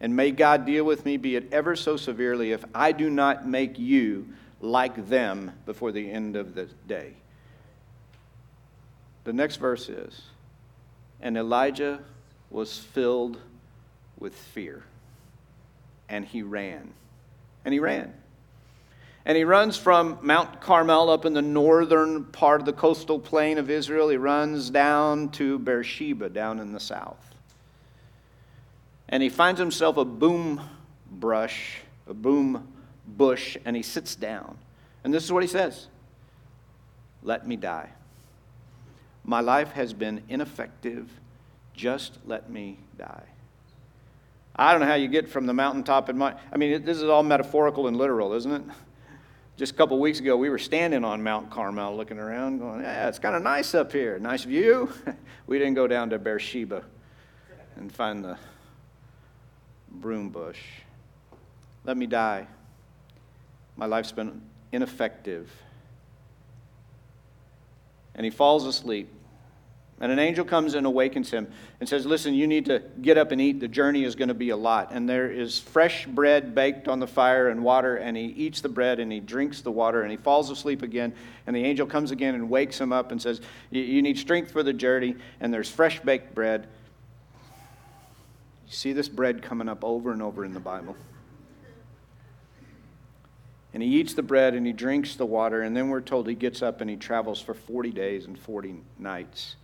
And 0.00 0.14
may 0.14 0.32
God 0.32 0.66
deal 0.66 0.84
with 0.84 1.06
me, 1.06 1.16
be 1.16 1.36
it 1.36 1.50
ever 1.50 1.74
so 1.74 1.96
severely, 1.96 2.52
if 2.52 2.62
I 2.74 2.92
do 2.92 3.08
not 3.08 3.48
make 3.48 3.78
you 3.78 4.28
like 4.60 5.08
them 5.08 5.52
before 5.64 5.92
the 5.92 6.10
end 6.10 6.36
of 6.36 6.54
the 6.54 6.68
day. 6.86 7.14
The 9.24 9.32
next 9.32 9.56
verse 9.56 9.88
is, 9.88 10.20
and 11.20 11.38
Elijah 11.38 12.00
was 12.50 12.78
filled 12.78 13.38
with 14.18 14.34
fear 14.34 14.84
and 16.08 16.24
he 16.24 16.42
ran. 16.42 16.92
And 17.64 17.72
he 17.72 17.80
ran. 17.80 18.12
And 19.24 19.36
he 19.36 19.44
runs 19.44 19.76
from 19.76 20.18
Mount 20.22 20.60
Carmel 20.60 21.10
up 21.10 21.24
in 21.24 21.32
the 21.32 21.42
northern 21.42 22.24
part 22.24 22.60
of 22.60 22.66
the 22.66 22.72
coastal 22.72 23.18
plain 23.18 23.58
of 23.58 23.70
Israel. 23.70 24.08
He 24.08 24.16
runs 24.16 24.70
down 24.70 25.30
to 25.30 25.58
Beersheba 25.58 26.28
down 26.28 26.60
in 26.60 26.72
the 26.72 26.80
south. 26.80 27.34
And 29.08 29.22
he 29.22 29.28
finds 29.28 29.58
himself 29.58 29.96
a 29.96 30.04
boom 30.04 30.60
brush 31.10 31.80
a 32.06 32.14
boom 32.14 32.72
bush, 33.06 33.56
and 33.64 33.76
he 33.76 33.82
sits 33.82 34.14
down. 34.14 34.56
And 35.04 35.12
this 35.12 35.24
is 35.24 35.32
what 35.32 35.42
he 35.42 35.48
says 35.48 35.88
Let 37.22 37.46
me 37.46 37.56
die. 37.56 37.90
My 39.24 39.40
life 39.40 39.72
has 39.72 39.92
been 39.92 40.22
ineffective. 40.28 41.10
Just 41.74 42.18
let 42.24 42.48
me 42.48 42.78
die. 42.96 43.24
I 44.56 44.72
don't 44.72 44.80
know 44.80 44.86
how 44.86 44.94
you 44.94 45.08
get 45.08 45.28
from 45.28 45.46
the 45.46 45.52
mountaintop 45.52 46.08
in 46.08 46.16
my. 46.16 46.34
I 46.50 46.56
mean, 46.56 46.82
this 46.84 46.96
is 46.96 47.04
all 47.04 47.22
metaphorical 47.22 47.88
and 47.88 47.96
literal, 47.96 48.32
isn't 48.32 48.50
it? 48.50 48.62
Just 49.56 49.72
a 49.72 49.74
couple 49.74 49.98
weeks 49.98 50.18
ago, 50.20 50.36
we 50.36 50.50
were 50.50 50.58
standing 50.58 51.04
on 51.04 51.22
Mount 51.22 51.50
Carmel 51.50 51.96
looking 51.96 52.18
around, 52.18 52.58
going, 52.58 52.82
Yeah, 52.82 53.08
it's 53.08 53.18
kind 53.18 53.36
of 53.36 53.42
nice 53.42 53.74
up 53.74 53.92
here. 53.92 54.18
Nice 54.18 54.44
view. 54.44 54.92
we 55.46 55.58
didn't 55.58 55.74
go 55.74 55.86
down 55.86 56.10
to 56.10 56.18
Beersheba 56.18 56.84
and 57.76 57.92
find 57.92 58.24
the 58.24 58.38
broom 59.90 60.30
bush. 60.30 60.60
Let 61.84 61.96
me 61.96 62.06
die. 62.06 62.46
My 63.76 63.86
life's 63.86 64.12
been 64.12 64.42
ineffective. 64.72 65.50
And 68.14 68.24
he 68.24 68.30
falls 68.30 68.64
asleep. 68.66 69.08
And 69.98 70.12
an 70.12 70.18
angel 70.18 70.44
comes 70.44 70.74
and 70.74 70.86
awakens 70.86 71.30
him 71.30 71.48
and 71.80 71.88
says, 71.88 72.04
Listen, 72.04 72.34
you 72.34 72.46
need 72.46 72.66
to 72.66 72.82
get 73.00 73.16
up 73.16 73.32
and 73.32 73.40
eat. 73.40 73.60
The 73.60 73.68
journey 73.68 74.04
is 74.04 74.14
going 74.14 74.28
to 74.28 74.34
be 74.34 74.50
a 74.50 74.56
lot. 74.56 74.90
And 74.92 75.08
there 75.08 75.30
is 75.30 75.58
fresh 75.58 76.04
bread 76.06 76.54
baked 76.54 76.86
on 76.86 77.00
the 77.00 77.06
fire 77.06 77.48
and 77.48 77.64
water, 77.64 77.96
and 77.96 78.14
he 78.14 78.24
eats 78.24 78.60
the 78.60 78.68
bread 78.68 79.00
and 79.00 79.10
he 79.10 79.20
drinks 79.20 79.62
the 79.62 79.70
water 79.70 80.02
and 80.02 80.10
he 80.10 80.18
falls 80.18 80.50
asleep 80.50 80.82
again. 80.82 81.14
And 81.46 81.56
the 81.56 81.64
angel 81.64 81.86
comes 81.86 82.10
again 82.10 82.34
and 82.34 82.50
wakes 82.50 82.78
him 82.78 82.92
up 82.92 83.10
and 83.10 83.22
says, 83.22 83.40
You 83.70 84.02
need 84.02 84.18
strength 84.18 84.50
for 84.50 84.62
the 84.62 84.74
journey, 84.74 85.16
and 85.40 85.52
there's 85.52 85.70
fresh 85.70 86.00
baked 86.00 86.34
bread. 86.34 86.68
You 88.66 88.72
see 88.72 88.92
this 88.92 89.08
bread 89.08 89.42
coming 89.42 89.68
up 89.68 89.82
over 89.82 90.12
and 90.12 90.20
over 90.20 90.44
in 90.44 90.52
the 90.52 90.60
Bible. 90.60 90.94
And 93.72 93.82
he 93.82 93.88
eats 93.90 94.14
the 94.14 94.22
bread 94.22 94.54
and 94.54 94.66
he 94.66 94.72
drinks 94.72 95.16
the 95.16 95.26
water, 95.26 95.62
and 95.62 95.74
then 95.74 95.88
we're 95.88 96.00
told 96.02 96.28
he 96.28 96.34
gets 96.34 96.60
up 96.60 96.82
and 96.82 96.90
he 96.90 96.96
travels 96.96 97.40
for 97.40 97.54
40 97.54 97.92
days 97.92 98.26
and 98.26 98.38
40 98.38 98.82
nights 98.98 99.56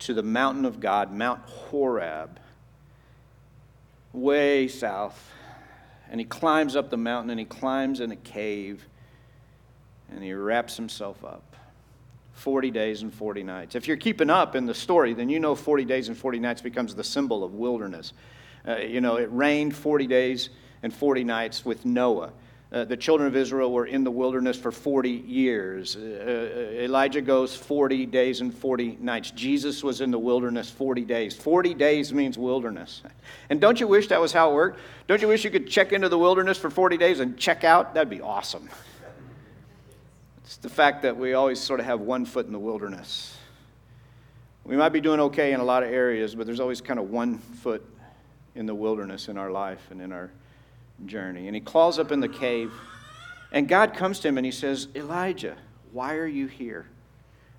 to 0.00 0.14
the 0.14 0.22
mountain 0.22 0.64
of 0.64 0.80
God, 0.80 1.12
Mount 1.12 1.40
Horeb, 1.40 2.38
way 4.12 4.68
south. 4.68 5.32
And 6.10 6.20
he 6.20 6.24
climbs 6.24 6.76
up 6.76 6.90
the 6.90 6.96
mountain 6.96 7.30
and 7.30 7.38
he 7.38 7.44
climbs 7.44 8.00
in 8.00 8.10
a 8.10 8.16
cave 8.16 8.86
and 10.10 10.22
he 10.22 10.32
wraps 10.32 10.76
himself 10.76 11.24
up. 11.24 11.44
40 12.32 12.70
days 12.70 13.02
and 13.02 13.12
40 13.12 13.42
nights. 13.42 13.74
If 13.74 13.88
you're 13.88 13.96
keeping 13.96 14.30
up 14.30 14.54
in 14.54 14.64
the 14.64 14.74
story, 14.74 15.12
then 15.12 15.28
you 15.28 15.40
know 15.40 15.54
40 15.56 15.84
days 15.84 16.08
and 16.08 16.16
40 16.16 16.38
nights 16.38 16.62
becomes 16.62 16.94
the 16.94 17.02
symbol 17.02 17.42
of 17.42 17.54
wilderness. 17.54 18.12
Uh, 18.66 18.76
you 18.76 19.00
know, 19.00 19.16
it 19.16 19.28
rained 19.32 19.74
40 19.74 20.06
days 20.06 20.48
and 20.82 20.94
40 20.94 21.24
nights 21.24 21.64
with 21.64 21.84
Noah. 21.84 22.32
Uh, 22.70 22.84
the 22.84 22.96
children 22.96 23.26
of 23.26 23.34
Israel 23.34 23.72
were 23.72 23.86
in 23.86 24.04
the 24.04 24.10
wilderness 24.10 24.58
for 24.58 24.70
40 24.70 25.08
years. 25.10 25.96
Uh, 25.96 26.00
uh, 26.00 26.82
Elijah 26.82 27.22
goes 27.22 27.56
40 27.56 28.04
days 28.04 28.42
and 28.42 28.54
40 28.54 28.98
nights. 29.00 29.30
Jesus 29.30 29.82
was 29.82 30.02
in 30.02 30.10
the 30.10 30.18
wilderness 30.18 30.70
40 30.70 31.02
days. 31.06 31.34
40 31.34 31.72
days 31.72 32.12
means 32.12 32.36
wilderness. 32.36 33.02
And 33.48 33.58
don't 33.58 33.80
you 33.80 33.88
wish 33.88 34.08
that 34.08 34.20
was 34.20 34.32
how 34.32 34.50
it 34.50 34.54
worked? 34.54 34.80
Don't 35.06 35.22
you 35.22 35.28
wish 35.28 35.44
you 35.44 35.50
could 35.50 35.66
check 35.66 35.94
into 35.94 36.10
the 36.10 36.18
wilderness 36.18 36.58
for 36.58 36.68
40 36.68 36.98
days 36.98 37.20
and 37.20 37.38
check 37.38 37.64
out? 37.64 37.94
That'd 37.94 38.10
be 38.10 38.20
awesome. 38.20 38.68
It's 40.44 40.58
the 40.58 40.68
fact 40.68 41.02
that 41.02 41.16
we 41.16 41.32
always 41.32 41.58
sort 41.58 41.80
of 41.80 41.86
have 41.86 42.00
one 42.00 42.26
foot 42.26 42.44
in 42.44 42.52
the 42.52 42.58
wilderness. 42.58 43.34
We 44.64 44.76
might 44.76 44.90
be 44.90 45.00
doing 45.00 45.20
okay 45.20 45.54
in 45.54 45.60
a 45.60 45.64
lot 45.64 45.82
of 45.82 45.90
areas, 45.90 46.34
but 46.34 46.44
there's 46.44 46.60
always 46.60 46.82
kind 46.82 46.98
of 47.00 47.08
one 47.08 47.38
foot 47.38 47.82
in 48.54 48.66
the 48.66 48.74
wilderness 48.74 49.28
in 49.28 49.38
our 49.38 49.50
life 49.50 49.80
and 49.90 50.02
in 50.02 50.12
our 50.12 50.30
journey. 51.06 51.46
And 51.46 51.54
he 51.54 51.60
crawls 51.60 51.98
up 51.98 52.12
in 52.12 52.20
the 52.20 52.28
cave, 52.28 52.72
and 53.52 53.68
God 53.68 53.94
comes 53.94 54.20
to 54.20 54.28
him 54.28 54.36
and 54.36 54.44
he 54.44 54.52
says, 54.52 54.88
Elijah, 54.94 55.56
why 55.92 56.16
are 56.16 56.26
you 56.26 56.46
here? 56.46 56.86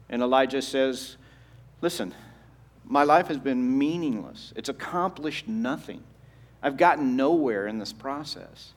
And 0.10 0.22
Elijah 0.22 0.62
says, 0.62 1.18
Listen, 1.82 2.14
my 2.86 3.04
life 3.04 3.28
has 3.28 3.38
been 3.38 3.78
meaningless. 3.78 4.52
It's 4.56 4.70
accomplished 4.70 5.48
nothing. 5.48 6.04
I've 6.62 6.76
gotten 6.76 7.16
nowhere 7.16 7.68
in 7.68 7.80
this 7.80 7.94
process. 7.94 8.74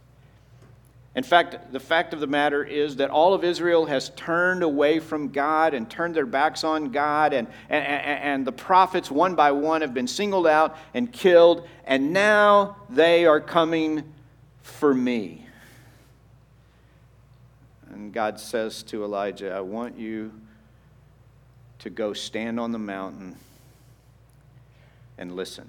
In 1.15 1.25
fact, 1.25 1.73
the 1.73 1.81
fact 1.81 2.15
of 2.15 2.21
the 2.21 2.27
matter 2.27 2.65
is 2.65 2.97
that 2.97 3.11
all 3.11 3.35
of 3.35 3.45
Israel 3.45 3.85
has 3.87 4.11
turned 4.11 4.63
away 4.63 4.99
from 4.99 5.29
God 5.29 5.75
and 5.75 5.91
turned 5.91 6.15
their 6.15 6.25
backs 6.25 6.65
on 6.65 6.91
God, 6.91 7.35
and, 7.35 7.49
and, 7.69 7.85
and, 7.85 8.47
the 8.47 8.53
prophets, 8.53 9.11
one 9.11 9.35
by 9.35 9.53
one, 9.53 9.83
have 9.83 9.93
been 9.93 10.07
singled 10.07 10.47
out 10.47 10.79
and 10.95 11.13
killed, 11.13 11.69
and 11.85 12.15
now 12.15 12.77
they 12.89 13.27
are 13.27 13.41
coming 13.41 14.05
for 14.63 14.95
me. 14.95 15.47
And 17.91 18.13
God 18.13 18.41
says 18.41 18.83
to 18.85 19.05
Elijah, 19.05 19.53
I 19.53 19.61
want 19.61 19.99
you 19.99 20.33
to 21.81 21.91
go 21.91 22.13
stand 22.13 22.59
on 22.59 22.73
the 22.73 22.79
mountain 22.79 23.37
and 25.19 25.37
listen. 25.37 25.69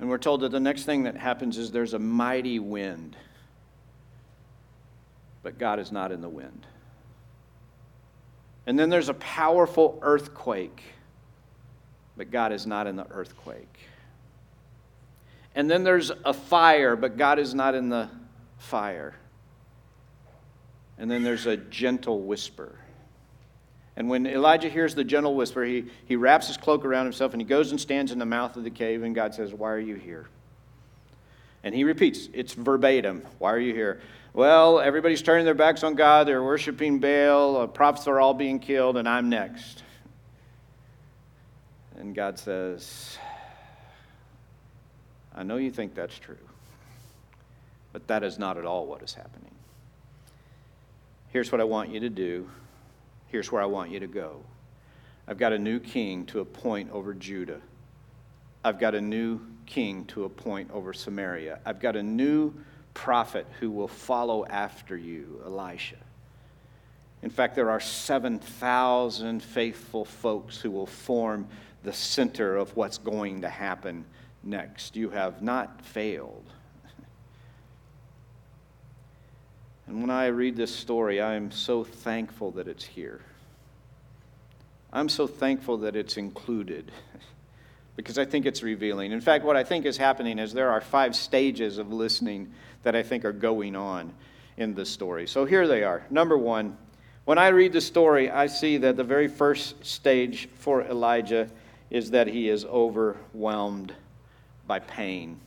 And 0.00 0.08
we're 0.08 0.18
told 0.18 0.40
that 0.40 0.50
the 0.50 0.60
next 0.60 0.84
thing 0.84 1.04
that 1.04 1.16
happens 1.16 1.58
is 1.58 1.70
there's 1.70 1.94
a 1.94 1.98
mighty 1.98 2.58
wind. 2.58 3.16
But 5.42 5.58
God 5.58 5.78
is 5.78 5.92
not 5.92 6.10
in 6.10 6.22
the 6.22 6.28
wind. 6.28 6.66
And 8.66 8.78
then 8.78 8.88
there's 8.88 9.08
a 9.08 9.14
powerful 9.14 9.98
earthquake. 10.02 10.82
But 12.16 12.30
God 12.30 12.52
is 12.52 12.66
not 12.66 12.86
in 12.86 12.96
the 12.96 13.06
earthquake. 13.10 13.69
And 15.54 15.70
then 15.70 15.82
there's 15.82 16.10
a 16.24 16.32
fire, 16.32 16.96
but 16.96 17.16
God 17.16 17.38
is 17.38 17.54
not 17.54 17.74
in 17.74 17.88
the 17.88 18.08
fire. 18.58 19.14
And 20.98 21.10
then 21.10 21.22
there's 21.22 21.46
a 21.46 21.56
gentle 21.56 22.20
whisper. 22.20 22.78
And 23.96 24.08
when 24.08 24.26
Elijah 24.26 24.68
hears 24.68 24.94
the 24.94 25.04
gentle 25.04 25.34
whisper, 25.34 25.64
he, 25.64 25.86
he 26.06 26.16
wraps 26.16 26.46
his 26.46 26.56
cloak 26.56 26.84
around 26.84 27.06
himself 27.06 27.32
and 27.32 27.40
he 27.40 27.46
goes 27.46 27.70
and 27.70 27.80
stands 27.80 28.12
in 28.12 28.18
the 28.18 28.26
mouth 28.26 28.56
of 28.56 28.64
the 28.64 28.70
cave, 28.70 29.02
and 29.02 29.14
God 29.14 29.34
says, 29.34 29.52
Why 29.52 29.70
are 29.72 29.78
you 29.78 29.96
here? 29.96 30.28
And 31.62 31.74
he 31.74 31.84
repeats, 31.84 32.28
it's 32.32 32.54
verbatim. 32.54 33.26
Why 33.38 33.52
are 33.52 33.58
you 33.58 33.74
here? 33.74 34.00
Well, 34.32 34.80
everybody's 34.80 35.22
turning 35.22 35.44
their 35.44 35.54
backs 35.54 35.82
on 35.82 35.94
God. 35.94 36.26
They're 36.26 36.42
worshiping 36.42 37.00
Baal. 37.00 37.56
Uh, 37.56 37.66
prophets 37.66 38.06
are 38.06 38.20
all 38.20 38.32
being 38.32 38.60
killed, 38.60 38.96
and 38.96 39.08
I'm 39.08 39.28
next. 39.28 39.82
And 41.98 42.14
God 42.14 42.38
says, 42.38 43.18
I 45.34 45.42
know 45.42 45.56
you 45.56 45.70
think 45.70 45.94
that's 45.94 46.18
true, 46.18 46.36
but 47.92 48.06
that 48.08 48.22
is 48.22 48.38
not 48.38 48.58
at 48.58 48.64
all 48.64 48.86
what 48.86 49.02
is 49.02 49.14
happening. 49.14 49.54
Here's 51.28 51.52
what 51.52 51.60
I 51.60 51.64
want 51.64 51.90
you 51.90 52.00
to 52.00 52.10
do. 52.10 52.50
Here's 53.28 53.52
where 53.52 53.62
I 53.62 53.66
want 53.66 53.90
you 53.90 54.00
to 54.00 54.08
go. 54.08 54.42
I've 55.28 55.38
got 55.38 55.52
a 55.52 55.58
new 55.58 55.78
king 55.78 56.26
to 56.26 56.40
appoint 56.40 56.90
over 56.90 57.14
Judah. 57.14 57.60
I've 58.64 58.80
got 58.80 58.96
a 58.96 59.00
new 59.00 59.40
king 59.66 60.04
to 60.06 60.24
appoint 60.24 60.72
over 60.72 60.92
Samaria. 60.92 61.60
I've 61.64 61.78
got 61.78 61.94
a 61.94 62.02
new 62.02 62.52
prophet 62.94 63.46
who 63.60 63.70
will 63.70 63.88
follow 63.88 64.44
after 64.46 64.96
you, 64.96 65.40
Elisha. 65.46 65.96
In 67.22 67.30
fact, 67.30 67.54
there 67.54 67.70
are 67.70 67.80
7,000 67.80 69.42
faithful 69.42 70.04
folks 70.04 70.58
who 70.60 70.70
will 70.70 70.86
form 70.86 71.46
the 71.84 71.92
center 71.92 72.56
of 72.56 72.74
what's 72.76 72.98
going 72.98 73.42
to 73.42 73.48
happen 73.48 74.04
next. 74.42 74.96
You 74.96 75.10
have 75.10 75.42
not 75.42 75.84
failed. 75.84 76.44
And 79.86 80.00
when 80.02 80.10
I 80.10 80.26
read 80.26 80.54
this 80.54 80.72
story, 80.72 81.20
I 81.20 81.34
am 81.34 81.50
so 81.50 81.82
thankful 81.82 82.52
that 82.52 82.68
it's 82.68 82.84
here. 82.84 83.22
I'm 84.92 85.08
so 85.08 85.26
thankful 85.26 85.78
that 85.78 85.96
it's 85.96 86.16
included 86.16 86.92
because 87.96 88.16
I 88.16 88.24
think 88.24 88.46
it's 88.46 88.62
revealing. 88.62 89.10
In 89.10 89.20
fact, 89.20 89.44
what 89.44 89.56
I 89.56 89.64
think 89.64 89.86
is 89.86 89.96
happening 89.96 90.38
is 90.38 90.52
there 90.52 90.70
are 90.70 90.80
five 90.80 91.16
stages 91.16 91.78
of 91.78 91.92
listening 91.92 92.52
that 92.82 92.94
I 92.94 93.02
think 93.02 93.24
are 93.24 93.32
going 93.32 93.74
on 93.74 94.12
in 94.56 94.74
this 94.74 94.90
story. 94.90 95.26
So 95.26 95.44
here 95.44 95.66
they 95.66 95.82
are. 95.82 96.04
Number 96.10 96.38
one, 96.38 96.76
when 97.24 97.38
I 97.38 97.48
read 97.48 97.72
the 97.72 97.80
story, 97.80 98.30
I 98.30 98.46
see 98.46 98.78
that 98.78 98.96
the 98.96 99.04
very 99.04 99.28
first 99.28 99.84
stage 99.84 100.48
for 100.54 100.82
Elijah 100.82 101.48
is 101.90 102.10
that 102.10 102.26
he 102.26 102.48
is 102.48 102.64
overwhelmed 102.64 103.94
by 104.70 104.78
pain. 104.78 105.40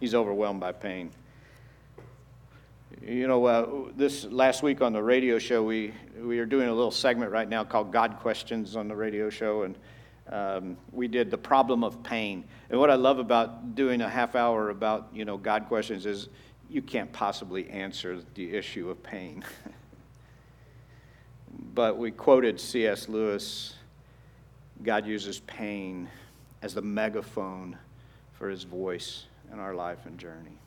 He's 0.00 0.14
overwhelmed 0.14 0.60
by 0.60 0.72
pain. 0.72 1.10
You 3.02 3.28
know, 3.28 3.44
uh, 3.44 3.90
this 3.94 4.24
last 4.24 4.62
week 4.62 4.80
on 4.80 4.94
the 4.94 5.02
radio 5.02 5.38
show, 5.38 5.62
we, 5.62 5.92
we 6.18 6.38
are 6.38 6.46
doing 6.46 6.68
a 6.68 6.72
little 6.72 6.90
segment 6.90 7.30
right 7.30 7.46
now 7.46 7.64
called 7.64 7.92
God 7.92 8.16
Questions 8.20 8.74
on 8.74 8.88
the 8.88 8.96
radio 8.96 9.28
show, 9.28 9.64
and 9.64 9.76
um, 10.30 10.78
we 10.90 11.06
did 11.06 11.30
the 11.30 11.36
problem 11.36 11.84
of 11.84 12.02
pain. 12.02 12.44
And 12.70 12.80
what 12.80 12.88
I 12.88 12.94
love 12.94 13.18
about 13.18 13.74
doing 13.74 14.00
a 14.00 14.08
half 14.08 14.34
hour 14.34 14.70
about, 14.70 15.10
you 15.12 15.26
know, 15.26 15.36
God 15.36 15.68
questions 15.68 16.06
is 16.06 16.30
you 16.70 16.80
can't 16.80 17.12
possibly 17.12 17.68
answer 17.68 18.20
the 18.34 18.54
issue 18.54 18.88
of 18.88 19.02
pain. 19.02 19.44
but 21.74 21.98
we 21.98 22.10
quoted 22.10 22.58
C.S. 22.58 23.06
Lewis 23.06 23.74
God 24.82 25.04
uses 25.04 25.40
pain 25.40 26.08
as 26.62 26.72
the 26.72 26.80
megaphone 26.80 27.76
for 28.42 28.50
his 28.50 28.64
voice 28.64 29.26
in 29.52 29.60
our 29.60 29.72
life 29.72 30.04
and 30.04 30.18
journey. 30.18 30.58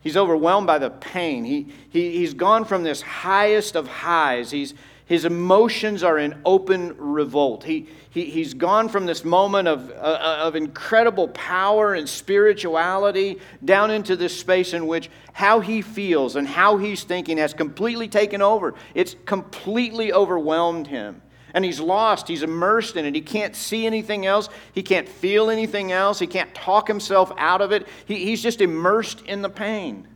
He's 0.00 0.16
overwhelmed 0.16 0.66
by 0.66 0.78
the 0.78 0.90
pain. 0.90 1.44
He, 1.44 1.68
he, 1.90 2.10
he's 2.10 2.34
gone 2.34 2.64
from 2.64 2.82
this 2.82 3.02
highest 3.02 3.76
of 3.76 3.86
highs. 3.86 4.50
He's, 4.50 4.74
his 5.06 5.24
emotions 5.24 6.02
are 6.02 6.18
in 6.18 6.40
open 6.44 6.96
revolt. 6.98 7.62
He, 7.62 7.86
he, 8.10 8.24
he's 8.24 8.52
gone 8.52 8.88
from 8.88 9.06
this 9.06 9.24
moment 9.24 9.68
of, 9.68 9.92
uh, 9.92 10.38
of 10.40 10.56
incredible 10.56 11.28
power 11.28 11.94
and 11.94 12.08
spirituality 12.08 13.38
down 13.64 13.92
into 13.92 14.16
this 14.16 14.36
space 14.36 14.74
in 14.74 14.88
which 14.88 15.10
how 15.32 15.60
he 15.60 15.82
feels 15.82 16.34
and 16.34 16.48
how 16.48 16.78
he's 16.78 17.04
thinking 17.04 17.38
has 17.38 17.54
completely 17.54 18.08
taken 18.08 18.42
over. 18.42 18.74
It's 18.92 19.14
completely 19.24 20.12
overwhelmed 20.12 20.88
him. 20.88 21.22
And 21.54 21.64
he's 21.64 21.80
lost. 21.80 22.28
He's 22.28 22.42
immersed 22.42 22.96
in 22.96 23.04
it. 23.04 23.14
He 23.14 23.20
can't 23.20 23.56
see 23.56 23.86
anything 23.86 24.26
else. 24.26 24.48
He 24.72 24.82
can't 24.82 25.08
feel 25.08 25.50
anything 25.50 25.92
else. 25.92 26.18
He 26.18 26.26
can't 26.26 26.54
talk 26.54 26.86
himself 26.86 27.32
out 27.38 27.60
of 27.60 27.72
it. 27.72 27.86
He, 28.06 28.24
he's 28.26 28.42
just 28.42 28.60
immersed 28.60 29.22
in 29.22 29.42
the 29.42 29.48
pain. 29.48 30.06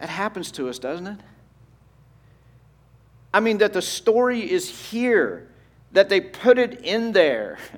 That 0.00 0.08
happens 0.08 0.50
to 0.52 0.68
us, 0.68 0.78
doesn't 0.78 1.06
it? 1.06 1.20
I 3.32 3.40
mean, 3.40 3.58
that 3.58 3.72
the 3.72 3.82
story 3.82 4.50
is 4.50 4.90
here, 4.90 5.48
that 5.92 6.08
they 6.08 6.20
put 6.20 6.58
it 6.58 6.80
in 6.82 7.12
there. 7.12 7.58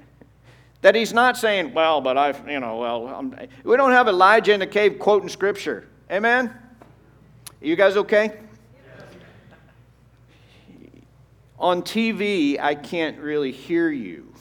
That 0.80 0.95
he's 0.95 1.12
not 1.12 1.37
saying, 1.37 1.75
well, 1.75 2.00
but 2.00 2.16
I've, 2.16 2.49
you 2.49 2.61
know, 2.61 2.76
well, 2.76 3.09
I'm, 3.09 3.35
we 3.64 3.76
don't 3.76 3.90
have 3.90 4.07
Elijah 4.07 4.52
in 4.52 4.61
the 4.61 4.66
cave 4.68 5.00
quoting 5.00 5.28
scripture. 5.28 5.88
Amen? 6.09 6.54
You 7.61 7.75
guys 7.75 7.97
okay? 7.97 8.38
On 11.60 11.82
TV, 11.82 12.58
I 12.60 12.76
can't 12.76 13.18
really 13.18 13.50
hear 13.50 13.90
you. 13.90 14.32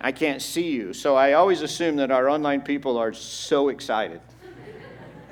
I 0.00 0.10
can't 0.12 0.42
see 0.42 0.70
you. 0.72 0.92
So 0.92 1.14
I 1.14 1.34
always 1.34 1.62
assume 1.62 1.96
that 1.96 2.10
our 2.10 2.28
online 2.28 2.62
people 2.62 2.96
are 2.98 3.12
so 3.12 3.68
excited. 3.68 4.20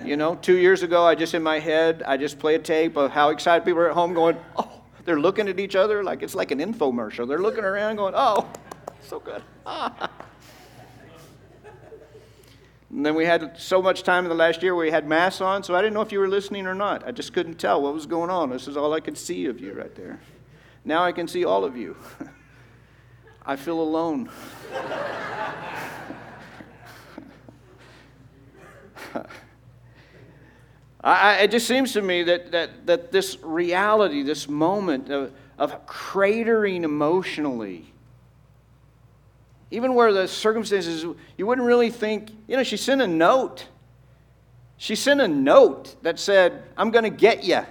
You 0.04 0.16
know, 0.16 0.36
two 0.36 0.56
years 0.56 0.84
ago, 0.84 1.04
I 1.04 1.16
just 1.16 1.34
in 1.34 1.42
my 1.42 1.58
head, 1.58 2.04
I 2.06 2.16
just 2.16 2.38
play 2.38 2.54
a 2.54 2.58
tape 2.60 2.96
of 2.96 3.10
how 3.10 3.30
excited 3.30 3.64
people 3.64 3.80
are 3.80 3.88
at 3.88 3.94
home 3.94 4.14
going, 4.14 4.36
oh, 4.56 4.80
they're 5.04 5.18
looking 5.18 5.48
at 5.48 5.58
each 5.58 5.74
other 5.74 6.04
like 6.04 6.22
it's 6.22 6.36
like 6.36 6.52
an 6.52 6.60
infomercial. 6.60 7.26
They're 7.26 7.40
looking 7.40 7.64
around 7.64 7.96
going, 7.96 8.14
oh, 8.16 8.48
so 9.02 9.18
good. 9.18 9.42
And 12.90 13.04
then 13.04 13.14
we 13.14 13.26
had 13.26 13.58
so 13.58 13.82
much 13.82 14.02
time 14.02 14.24
in 14.24 14.30
the 14.30 14.34
last 14.34 14.62
year 14.62 14.74
we 14.74 14.90
had 14.90 15.06
masks 15.06 15.42
on, 15.42 15.62
so 15.62 15.74
I 15.74 15.82
didn't 15.82 15.94
know 15.94 16.00
if 16.00 16.10
you 16.10 16.20
were 16.20 16.28
listening 16.28 16.66
or 16.66 16.74
not. 16.74 17.06
I 17.06 17.12
just 17.12 17.34
couldn't 17.34 17.58
tell 17.58 17.82
what 17.82 17.92
was 17.92 18.06
going 18.06 18.30
on. 18.30 18.50
This 18.50 18.66
is 18.66 18.76
all 18.76 18.94
I 18.94 19.00
could 19.00 19.18
see 19.18 19.46
of 19.46 19.60
you 19.60 19.74
right 19.74 19.94
there. 19.94 20.20
Now 20.84 21.04
I 21.04 21.12
can 21.12 21.28
see 21.28 21.44
all 21.44 21.64
of 21.64 21.76
you. 21.76 21.96
I 23.46 23.56
feel 23.56 23.80
alone. 23.80 24.30
I, 31.00 31.40
it 31.42 31.50
just 31.50 31.66
seems 31.66 31.92
to 31.92 32.02
me 32.02 32.22
that, 32.24 32.52
that, 32.52 32.86
that 32.86 33.12
this 33.12 33.38
reality, 33.42 34.22
this 34.22 34.48
moment 34.48 35.10
of, 35.10 35.32
of 35.56 35.86
cratering 35.86 36.82
emotionally, 36.82 37.92
even 39.70 39.94
where 39.94 40.12
the 40.12 40.26
circumstances, 40.26 41.04
you 41.36 41.46
wouldn't 41.46 41.66
really 41.66 41.90
think, 41.90 42.30
you 42.46 42.56
know, 42.56 42.62
she 42.62 42.76
sent 42.76 43.02
a 43.02 43.06
note. 43.06 43.66
She 44.76 44.94
sent 44.94 45.20
a 45.20 45.28
note 45.28 45.96
that 46.02 46.18
said, 46.18 46.62
I'm 46.76 46.90
going 46.90 47.04
to 47.04 47.10
get 47.10 47.44
you. 47.44 47.62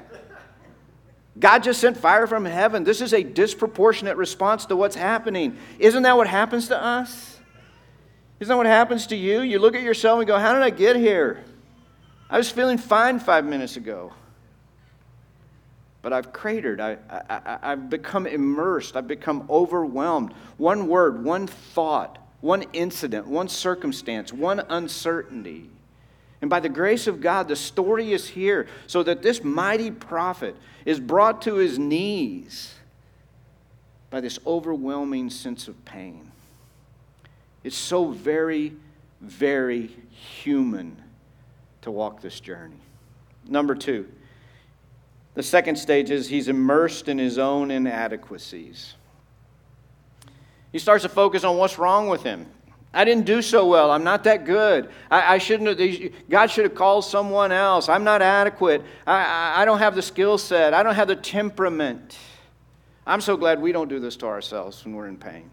God 1.40 1.64
just 1.64 1.80
sent 1.80 1.98
fire 1.98 2.28
from 2.28 2.46
heaven. 2.46 2.84
This 2.84 3.02
is 3.02 3.14
a 3.14 3.24
disproportionate 3.24 4.18
response 4.18 4.66
to 4.68 4.76
what's 4.76 4.96
happening. 4.96 5.58
Isn't 5.80 6.04
that 6.04 6.18
what 6.18 6.28
happens 6.28 6.68
to 6.70 6.82
us? 6.82 7.40
Isn't 8.40 8.52
that 8.52 8.58
what 8.58 8.66
happens 8.66 9.08
to 9.08 9.16
you? 9.16 9.42
You 9.42 9.60
look 9.60 9.76
at 9.76 9.84
yourself 9.84 10.20
and 10.20 10.28
go, 10.28 10.38
How 10.38 10.54
did 10.54 10.62
I 10.62 10.70
get 10.70 10.96
here? 10.96 11.44
I 12.30 12.38
was 12.38 12.50
feeling 12.50 12.78
fine 12.78 13.20
five 13.20 13.46
minutes 13.46 13.78
ago. 13.78 14.14
But 16.08 16.14
I've 16.14 16.32
cratered. 16.32 16.80
I, 16.80 16.96
I, 17.10 17.60
I've 17.62 17.90
become 17.90 18.28
immersed. 18.28 18.96
I've 18.96 19.10
become 19.10 19.46
overwhelmed. 19.50 20.32
One 20.56 20.88
word, 20.88 21.22
one 21.22 21.48
thought, 21.48 22.18
one 22.40 22.64
incident, 22.72 23.28
one 23.28 23.50
circumstance, 23.50 24.32
one 24.32 24.62
uncertainty. 24.70 25.70
And 26.40 26.50
by 26.50 26.62
the 26.62 26.70
grace 26.70 27.08
of 27.08 27.20
God, 27.20 27.50
the 27.50 27.58
story 27.58 28.14
is 28.14 28.26
here 28.26 28.68
so 28.86 29.04
that 29.04 29.22
this 29.22 29.44
mighty 29.44 29.92
prophet 29.92 30.56
is 30.86 30.98
brought 30.98 31.42
to 31.42 31.56
his 31.56 31.78
knees 31.78 32.74
by 34.10 34.22
this 34.22 34.40
overwhelming 34.48 35.30
sense 35.30 35.68
of 35.68 35.84
pain. 35.84 36.32
It's 37.66 37.76
so 37.76 38.12
very, 38.12 38.78
very 39.20 39.94
human 40.12 41.04
to 41.82 41.92
walk 41.92 42.22
this 42.22 42.40
journey. 42.40 42.80
Number 43.46 43.76
two, 43.76 44.08
the 45.38 45.44
second 45.44 45.76
stage 45.76 46.10
is 46.10 46.28
he's 46.28 46.48
immersed 46.48 47.08
in 47.08 47.20
his 47.20 47.38
own 47.38 47.70
inadequacies. 47.70 48.96
He 50.72 50.80
starts 50.80 51.04
to 51.04 51.10
focus 51.10 51.44
on 51.44 51.58
what's 51.58 51.78
wrong 51.78 52.10
with 52.10 52.24
him. 52.24 52.48
I 52.92 53.06
didn't 53.06 53.28
do 53.28 53.44
so 53.44 53.68
well. 53.68 53.92
I'm 53.92 54.04
not 54.04 54.24
that 54.24 54.46
good. 54.46 54.90
I, 55.12 55.36
I 55.36 55.38
shouldn't 55.38 55.80
have, 55.80 56.12
God 56.28 56.48
should 56.48 56.64
have 56.64 56.74
called 56.74 57.06
someone 57.06 57.52
else. 57.52 57.88
I'm 57.88 58.04
not 58.04 58.24
adequate. 58.24 58.82
I, 59.06 59.26
I, 59.26 59.62
I 59.62 59.66
don't 59.66 59.78
have 59.78 59.94
the 59.94 60.02
skill 60.02 60.40
set. 60.40 60.74
I 60.74 60.82
don't 60.82 60.96
have 60.96 61.08
the 61.08 61.16
temperament. 61.16 62.18
I'm 63.06 63.22
so 63.22 63.38
glad 63.38 63.62
we 63.62 63.72
don't 63.72 63.90
do 63.90 64.00
this 64.00 64.16
to 64.18 64.26
ourselves 64.26 64.84
when 64.86 64.96
we're 64.96 65.08
in 65.08 65.18
pain. 65.18 65.52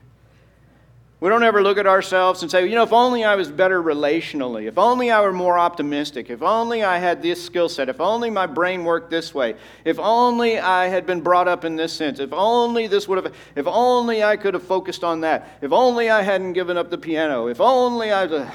We 1.25 1.31
don't 1.31 1.43
ever 1.43 1.63
look 1.63 1.79
at 1.79 1.87
ourselves 1.87 2.43
and 2.43 2.51
say, 2.51 2.69
you 2.69 2.75
know, 2.75 2.83
if 2.83 2.93
only 2.93 3.25
I 3.25 3.35
was 3.35 3.51
better 3.51 3.83
relationally, 3.83 4.69
if 4.69 4.77
only 4.77 5.11
I 5.11 5.23
were 5.23 5.33
more 5.33 5.59
optimistic, 5.59 6.29
if 6.29 6.43
only 6.43 6.83
I 6.83 6.99
had 6.99 7.23
this 7.23 7.43
skill 7.43 7.71
set, 7.71 7.89
if 7.89 7.99
only 7.99 8.29
my 8.29 8.45
brain 8.45 8.85
worked 8.85 9.09
this 9.09 9.33
way, 9.33 9.55
if 9.87 9.99
only 9.99 10.59
I 10.59 10.89
had 10.89 11.07
been 11.07 11.23
brought 11.23 11.49
up 11.49 11.65
in 11.65 11.77
this 11.77 11.95
sense, 11.95 12.21
if 12.21 12.31
only 12.35 12.89
this 12.89 13.09
would 13.09 13.25
have, 13.25 13.35
if 13.57 13.67
only 13.67 14.23
I 14.23 14.37
could 14.37 14.53
have 14.53 14.65
focused 14.65 15.03
on 15.03 15.23
that, 15.23 15.49
if 15.63 15.73
only 15.73 16.11
I 16.11 16.21
hadn't 16.21 16.53
given 16.53 16.77
up 16.77 16.91
the 16.91 16.99
piano, 16.99 17.47
if 17.47 17.59
only 17.59 18.13
I, 18.13 18.27
uh, 18.27 18.51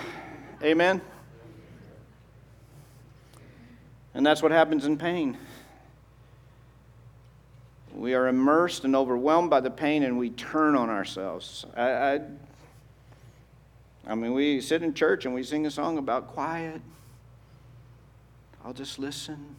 amen? 0.61 1.01
And 4.13 4.23
that's 4.23 4.43
what 4.43 4.51
happens 4.51 4.85
in 4.85 4.95
pain. 4.95 5.39
We 7.95 8.13
are 8.13 8.27
immersed 8.27 8.85
and 8.85 8.95
overwhelmed 8.95 9.49
by 9.49 9.59
the 9.59 9.71
pain 9.71 10.03
and 10.03 10.19
we 10.19 10.29
turn 10.29 10.75
on 10.75 10.91
ourselves. 10.91 11.65
I, 11.75 11.91
I 11.91 12.21
I 14.07 14.15
mean, 14.15 14.33
we 14.33 14.61
sit 14.61 14.83
in 14.83 14.93
church 14.93 15.25
and 15.25 15.33
we 15.33 15.43
sing 15.43 15.65
a 15.65 15.71
song 15.71 15.97
about 15.97 16.27
quiet. 16.27 16.81
I'll 18.63 18.73
just 18.73 18.99
listen. 18.99 19.55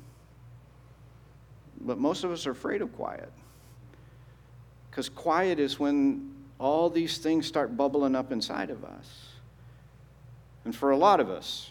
But 1.81 1.99
most 1.99 2.25
of 2.25 2.31
us 2.31 2.47
are 2.47 2.51
afraid 2.51 2.83
of 2.83 2.93
quiet. 2.95 3.33
Because 4.91 5.09
quiet 5.09 5.59
is 5.59 5.79
when 5.79 6.35
all 6.59 6.91
these 6.91 7.19
things 7.19 7.47
start 7.47 7.77
bubbling 7.77 8.15
up 8.15 8.33
inside 8.33 8.71
of 8.71 8.85
us. 8.85 9.29
And 10.65 10.77
for 10.77 10.91
a 10.91 10.97
lot 10.97 11.21
of 11.21 11.31
us, 11.31 11.71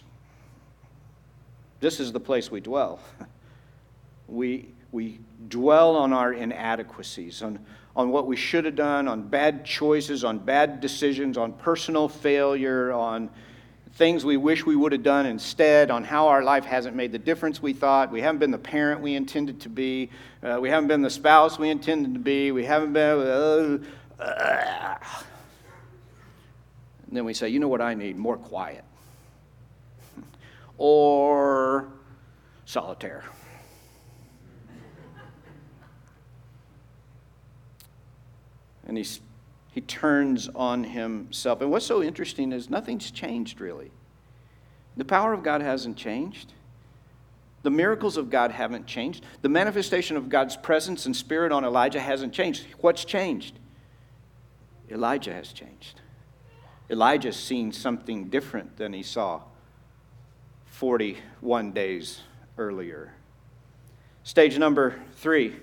this 1.80 2.00
is 2.00 2.12
the 2.12 2.20
place 2.20 2.50
we 2.50 2.60
dwell. 2.60 3.00
we, 4.28 4.70
we 4.92 5.20
dwell 5.48 5.96
on 5.96 6.12
our 6.12 6.34
inadequacies, 6.34 7.42
on 7.42 7.60
on 8.00 8.12
what 8.12 8.26
we 8.26 8.38
should 8.38 8.64
have 8.64 8.78
done, 8.78 9.10
on 9.10 9.22
bad 9.28 9.66
choices, 9.66 10.24
on 10.24 10.40
bad 10.40 10.80
decisions, 10.80 11.38
on 11.38 11.52
personal 11.52 12.08
failure, 12.08 12.94
on 12.94 13.30
things 13.96 14.24
we 14.24 14.38
wish 14.38 14.66
we 14.66 14.74
would 14.74 14.94
have 14.94 15.04
done 15.04 15.26
instead, 15.26 15.92
on 15.92 16.06
how 16.06 16.30
our 16.30 16.42
life 16.42 16.64
hasn't 16.64 16.96
made 16.96 17.12
the 17.12 17.20
difference 17.20 17.62
we 17.62 17.74
thought. 17.74 18.10
We 18.10 18.22
haven't 18.22 18.40
been 18.40 18.52
the 18.52 18.58
parent 18.58 19.02
we 19.02 19.16
intended 19.16 19.60
to 19.60 19.70
be. 19.70 20.12
Uh, 20.42 20.60
we 20.62 20.70
haven't 20.70 20.88
been 20.88 21.02
the 21.02 21.10
spouse 21.10 21.60
we 21.60 21.70
intended 21.70 22.14
to 22.14 22.22
be. 22.22 22.54
We 22.54 22.64
haven't 22.64 22.94
been. 22.94 23.20
Uh, 23.20 24.24
uh. 24.24 24.96
And 27.08 27.18
then 27.18 27.26
we 27.26 27.34
say, 27.34 27.50
you 27.50 27.60
know 27.60 27.68
what 27.68 27.82
I 27.82 27.96
need? 27.96 28.16
More 28.16 28.38
quiet. 28.38 28.86
or 30.78 31.90
solitaire. 32.64 33.26
And 38.90 38.98
he's, 38.98 39.22
he 39.72 39.80
turns 39.80 40.50
on 40.54 40.84
himself. 40.84 41.62
And 41.62 41.72
what's 41.72 41.86
so 41.86 42.04
interesting 42.04 42.52
is 42.52 42.70
nothing's 42.70 43.12
changed 43.12 43.62
really. 43.62 43.92
The 44.98 45.06
power 45.06 45.32
of 45.32 45.44
God 45.44 45.62
hasn't 45.62 45.96
changed. 45.96 46.52
The 47.62 47.70
miracles 47.70 48.18
of 48.18 48.30
God 48.30 48.52
haven't 48.52 48.88
changed. 48.88 49.26
The 49.42 49.50
manifestation 49.50 50.18
of 50.18 50.28
God's 50.28 50.58
presence 50.58 51.06
and 51.06 51.16
spirit 51.16 51.52
on 51.52 51.64
Elijah 51.64 52.00
hasn't 52.00 52.34
changed. 52.34 52.66
What's 52.80 53.06
changed? 53.06 53.60
Elijah 54.90 55.34
has 55.34 55.54
changed. 55.54 56.02
Elijah's 56.90 57.38
seen 57.38 57.72
something 57.72 58.30
different 58.30 58.78
than 58.78 58.92
he 58.94 59.04
saw 59.04 59.42
41 60.66 61.72
days 61.72 62.22
earlier. 62.58 63.14
Stage 64.24 64.58
number 64.58 65.00
three 65.16 65.56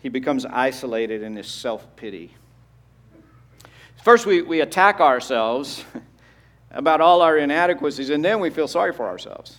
he 0.00 0.08
becomes 0.08 0.44
isolated 0.46 1.22
in 1.22 1.36
his 1.36 1.46
self 1.46 1.86
pity. 1.96 2.34
First, 4.02 4.26
we, 4.26 4.42
we 4.42 4.60
attack 4.60 5.00
ourselves 5.00 5.84
about 6.70 7.00
all 7.00 7.20
our 7.20 7.36
inadequacies, 7.36 8.10
and 8.10 8.24
then 8.24 8.40
we 8.40 8.50
feel 8.50 8.66
sorry 8.68 8.92
for 8.92 9.06
ourselves. 9.06 9.58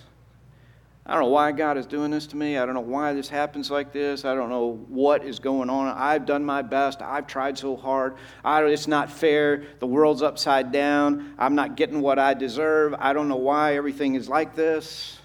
I 1.06 1.14
don't 1.14 1.24
know 1.24 1.30
why 1.30 1.52
God 1.52 1.78
is 1.78 1.86
doing 1.86 2.12
this 2.12 2.28
to 2.28 2.38
me. 2.38 2.58
I 2.58 2.66
don't 2.66 2.76
know 2.76 2.82
why 2.82 3.14
this 3.14 3.28
happens 3.28 3.72
like 3.72 3.92
this. 3.92 4.24
I 4.24 4.36
don't 4.36 4.50
know 4.50 4.86
what 4.88 5.26
is 5.26 5.40
going 5.40 5.70
on. 5.70 5.88
I've 5.88 6.26
done 6.26 6.44
my 6.44 6.62
best. 6.62 7.02
I've 7.02 7.26
tried 7.28 7.58
so 7.58 7.76
hard. 7.76 8.16
I, 8.46 8.64
it's 8.64 8.88
not 8.88 9.12
fair. 9.12 9.64
The 9.80 9.88
world's 9.88 10.22
upside 10.22 10.72
down. 10.72 11.34
I'm 11.40 11.56
not 11.56 11.76
getting 11.76 12.02
what 12.02 12.20
I 12.20 12.36
deserve. 12.36 12.94
I 12.98 13.14
don't 13.14 13.28
know 13.28 13.36
why 13.36 13.76
everything 13.76 14.14
is 14.16 14.30
like 14.30 14.56
this. 14.56 15.20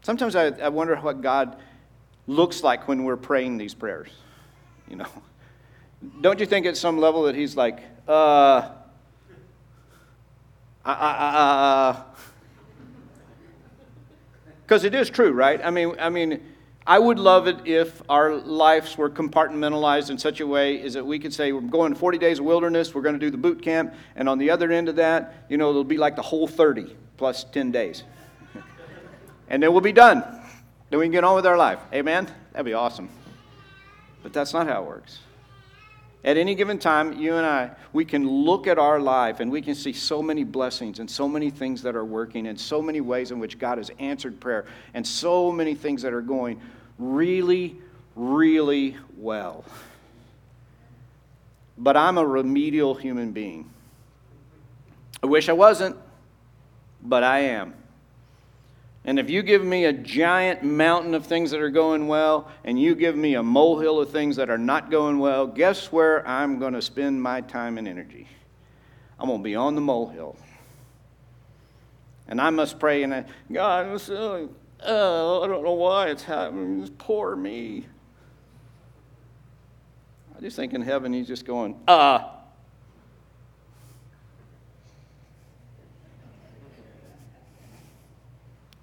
Sometimes 0.00 0.34
I, 0.34 0.46
I 0.46 0.70
wonder 0.70 0.96
what 0.96 1.20
God 1.20 1.56
looks 2.26 2.62
like 2.62 2.88
when 2.88 3.04
we're 3.04 3.16
praying 3.16 3.58
these 3.58 3.74
prayers. 3.74 4.08
You 4.88 4.96
know, 4.96 5.08
don't 6.20 6.40
you 6.40 6.46
think 6.46 6.66
at 6.66 6.76
some 6.76 6.98
level 6.98 7.24
that 7.24 7.34
He's 7.34 7.56
like, 7.56 7.80
uh, 8.06 8.70
uh, 10.84 10.88
uh, 10.88 10.88
uh, 10.88 12.02
because 14.62 14.84
it 14.84 14.94
is 14.94 15.10
true, 15.10 15.32
right? 15.32 15.60
I 15.62 15.70
mean, 15.70 15.94
I 15.98 16.08
mean, 16.08 16.40
I 16.86 16.98
would 16.98 17.18
love 17.18 17.46
it 17.46 17.58
if 17.66 18.02
our 18.08 18.34
lives 18.34 18.98
were 18.98 19.08
compartmentalized 19.08 20.10
in 20.10 20.18
such 20.18 20.40
a 20.40 20.46
way 20.46 20.82
is 20.82 20.94
that 20.94 21.06
we 21.06 21.18
could 21.18 21.32
say 21.32 21.52
we're 21.52 21.60
going 21.60 21.94
40 21.94 22.18
days 22.18 22.40
of 22.40 22.44
wilderness, 22.44 22.92
we're 22.94 23.02
going 23.02 23.14
to 23.14 23.20
do 23.20 23.30
the 23.30 23.38
boot 23.38 23.62
camp, 23.62 23.94
and 24.16 24.28
on 24.28 24.38
the 24.38 24.50
other 24.50 24.72
end 24.72 24.88
of 24.88 24.96
that, 24.96 25.44
you 25.48 25.56
know, 25.56 25.70
it'll 25.70 25.84
be 25.84 25.98
like 25.98 26.16
the 26.16 26.22
whole 26.22 26.48
30 26.48 26.96
plus 27.18 27.44
10 27.44 27.70
days. 27.70 28.02
and 29.48 29.62
then 29.62 29.70
we'll 29.72 29.80
be 29.80 29.92
done. 29.92 30.41
Then 30.92 30.98
we 30.98 31.06
can 31.06 31.12
get 31.12 31.24
on 31.24 31.34
with 31.34 31.46
our 31.46 31.56
life. 31.56 31.78
Amen? 31.94 32.28
That'd 32.52 32.66
be 32.66 32.74
awesome. 32.74 33.08
But 34.22 34.34
that's 34.34 34.52
not 34.52 34.66
how 34.66 34.82
it 34.82 34.86
works. 34.86 35.20
At 36.22 36.36
any 36.36 36.54
given 36.54 36.78
time, 36.78 37.18
you 37.18 37.36
and 37.36 37.46
I, 37.46 37.70
we 37.94 38.04
can 38.04 38.28
look 38.28 38.66
at 38.66 38.78
our 38.78 39.00
life 39.00 39.40
and 39.40 39.50
we 39.50 39.62
can 39.62 39.74
see 39.74 39.94
so 39.94 40.22
many 40.22 40.44
blessings 40.44 40.98
and 40.98 41.10
so 41.10 41.26
many 41.26 41.48
things 41.48 41.80
that 41.84 41.96
are 41.96 42.04
working 42.04 42.46
and 42.46 42.60
so 42.60 42.82
many 42.82 43.00
ways 43.00 43.30
in 43.30 43.38
which 43.38 43.58
God 43.58 43.78
has 43.78 43.90
answered 43.98 44.38
prayer 44.38 44.66
and 44.92 45.06
so 45.06 45.50
many 45.50 45.74
things 45.74 46.02
that 46.02 46.12
are 46.12 46.20
going 46.20 46.60
really, 46.98 47.78
really 48.14 48.98
well. 49.16 49.64
But 51.78 51.96
I'm 51.96 52.18
a 52.18 52.26
remedial 52.26 52.94
human 52.94 53.32
being. 53.32 53.70
I 55.22 55.26
wish 55.26 55.48
I 55.48 55.54
wasn't, 55.54 55.96
but 57.02 57.24
I 57.24 57.38
am. 57.38 57.72
And 59.04 59.18
if 59.18 59.28
you 59.28 59.42
give 59.42 59.64
me 59.64 59.86
a 59.86 59.92
giant 59.92 60.62
mountain 60.62 61.14
of 61.14 61.26
things 61.26 61.50
that 61.50 61.60
are 61.60 61.70
going 61.70 62.06
well, 62.06 62.48
and 62.64 62.80
you 62.80 62.94
give 62.94 63.16
me 63.16 63.34
a 63.34 63.42
molehill 63.42 64.00
of 64.00 64.10
things 64.10 64.36
that 64.36 64.48
are 64.48 64.58
not 64.58 64.90
going 64.90 65.18
well, 65.18 65.46
guess 65.46 65.90
where 65.90 66.26
I'm 66.26 66.60
going 66.60 66.74
to 66.74 66.82
spend 66.82 67.20
my 67.20 67.40
time 67.40 67.78
and 67.78 67.88
energy? 67.88 68.28
I'm 69.18 69.26
going 69.26 69.40
to 69.40 69.44
be 69.44 69.56
on 69.56 69.74
the 69.74 69.80
molehill. 69.80 70.36
And 72.28 72.40
I 72.40 72.50
must 72.50 72.78
pray, 72.78 73.02
and 73.02 73.12
I, 73.12 73.24
God, 73.50 73.86
uh, 74.08 75.40
I 75.40 75.46
don't 75.48 75.64
know 75.64 75.72
why 75.72 76.10
it's 76.10 76.22
happening. 76.22 76.82
It's 76.82 76.92
poor 76.96 77.34
me. 77.34 77.86
I 80.36 80.40
just 80.40 80.54
think 80.54 80.74
in 80.74 80.82
heaven, 80.82 81.12
he's 81.12 81.26
just 81.26 81.44
going, 81.44 81.76
ah. 81.88 82.36
Uh, 82.38 82.42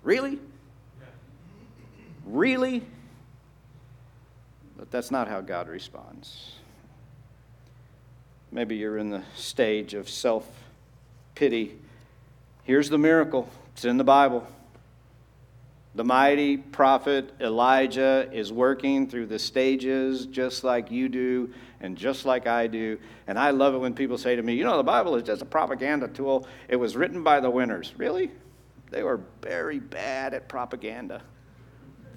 Really? 0.10 0.40
Really? 2.50 2.82
But 4.76 4.90
that's 4.90 5.12
not 5.12 5.28
how 5.28 5.40
God 5.40 5.68
responds. 5.68 6.54
Maybe 8.52 8.76
you're 8.76 8.98
in 8.98 9.12
the 9.12 9.22
stage 9.36 9.94
of 9.94 10.10
self 10.10 10.50
pity. 11.36 11.78
Here's 12.64 12.90
the 12.90 12.98
miracle 12.98 13.48
it's 13.76 13.86
in 13.86 13.98
the 13.98 14.04
Bible. 14.04 14.48
The 15.94 16.04
mighty 16.04 16.58
prophet 16.58 17.32
Elijah 17.40 18.28
is 18.34 18.52
working 18.52 19.08
through 19.08 19.28
the 19.28 19.38
stages 19.38 20.26
just 20.26 20.64
like 20.64 20.90
you 20.90 21.08
do 21.08 21.54
and 21.82 21.96
just 21.96 22.26
like 22.26 22.48
I 22.48 22.66
do. 22.66 22.98
And 23.28 23.38
I 23.38 23.52
love 23.52 23.76
it 23.76 23.78
when 23.78 23.94
people 23.94 24.18
say 24.18 24.36
to 24.36 24.42
me, 24.42 24.56
you 24.56 24.64
know, 24.64 24.78
the 24.78 24.84
Bible 24.84 25.16
is 25.18 25.22
just 25.22 25.44
a 25.44 25.46
propaganda 25.46 26.08
tool. 26.08 26.48
It 26.68 26.78
was 26.78 26.98
written 26.98 27.22
by 27.22 27.42
the 27.42 27.50
winners. 27.52 27.94
Really? 27.96 28.32
They 28.90 29.04
were 29.04 29.22
very 29.40 29.78
bad 29.78 30.34
at 30.34 30.50
propaganda. 30.50 31.22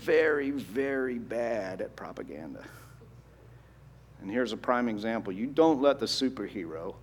Very, 0.02 0.50
very 0.50 1.18
bad 1.18 1.80
at 1.80 1.94
propaganda. 1.94 2.64
And 4.20 4.30
here's 4.30 4.52
a 4.52 4.56
prime 4.56 4.88
example 4.88 5.32
you 5.32 5.46
don't 5.46 5.80
let 5.80 6.00
the 6.00 6.06
superhero 6.06 6.94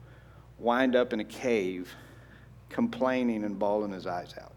wind 0.57 0.95
up 0.95 1.13
in 1.13 1.21
a 1.21 1.25
cave 1.25 1.93
complaining 2.69 3.45
and 3.45 3.57
bawling 3.57 3.91
his 3.91 4.05
eyes 4.05 4.33
out, 4.41 4.51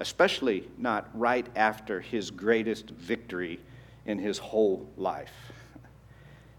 especially 0.00 0.68
not 0.76 1.08
right 1.14 1.46
after 1.56 2.00
his 2.00 2.30
greatest 2.30 2.90
victory 2.90 3.58
in 4.04 4.18
his 4.18 4.36
whole 4.38 4.86
life. 4.98 5.32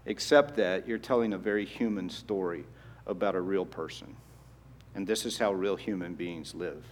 Except 0.06 0.56
that 0.56 0.88
you're 0.88 0.98
telling 0.98 1.32
a 1.32 1.38
very 1.38 1.64
human 1.64 2.10
story 2.10 2.64
about 3.06 3.36
a 3.36 3.40
real 3.40 3.66
person. 3.66 4.16
And 4.96 5.06
this 5.06 5.24
is 5.26 5.38
how 5.38 5.52
real 5.52 5.76
human 5.76 6.14
beings 6.14 6.54
live. 6.54 6.84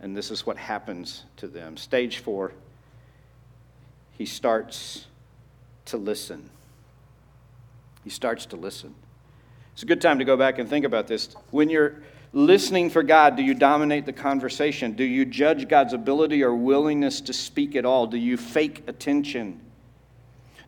And 0.00 0.14
this 0.14 0.30
is 0.30 0.44
what 0.44 0.58
happens 0.58 1.24
to 1.36 1.46
them. 1.46 1.76
Stage 1.76 2.18
four, 2.18 2.52
he 4.20 4.26
starts 4.26 5.06
to 5.86 5.96
listen. 5.96 6.50
He 8.04 8.10
starts 8.10 8.44
to 8.44 8.56
listen. 8.56 8.94
It's 9.72 9.82
a 9.82 9.86
good 9.86 10.02
time 10.02 10.18
to 10.18 10.26
go 10.26 10.36
back 10.36 10.58
and 10.58 10.68
think 10.68 10.84
about 10.84 11.06
this. 11.06 11.34
When 11.52 11.70
you're 11.70 12.02
listening 12.34 12.90
for 12.90 13.02
God, 13.02 13.34
do 13.34 13.42
you 13.42 13.54
dominate 13.54 14.04
the 14.04 14.12
conversation? 14.12 14.92
Do 14.92 15.04
you 15.04 15.24
judge 15.24 15.68
God's 15.68 15.94
ability 15.94 16.42
or 16.42 16.54
willingness 16.54 17.22
to 17.22 17.32
speak 17.32 17.74
at 17.74 17.86
all? 17.86 18.06
Do 18.06 18.18
you 18.18 18.36
fake 18.36 18.82
attention? 18.88 19.58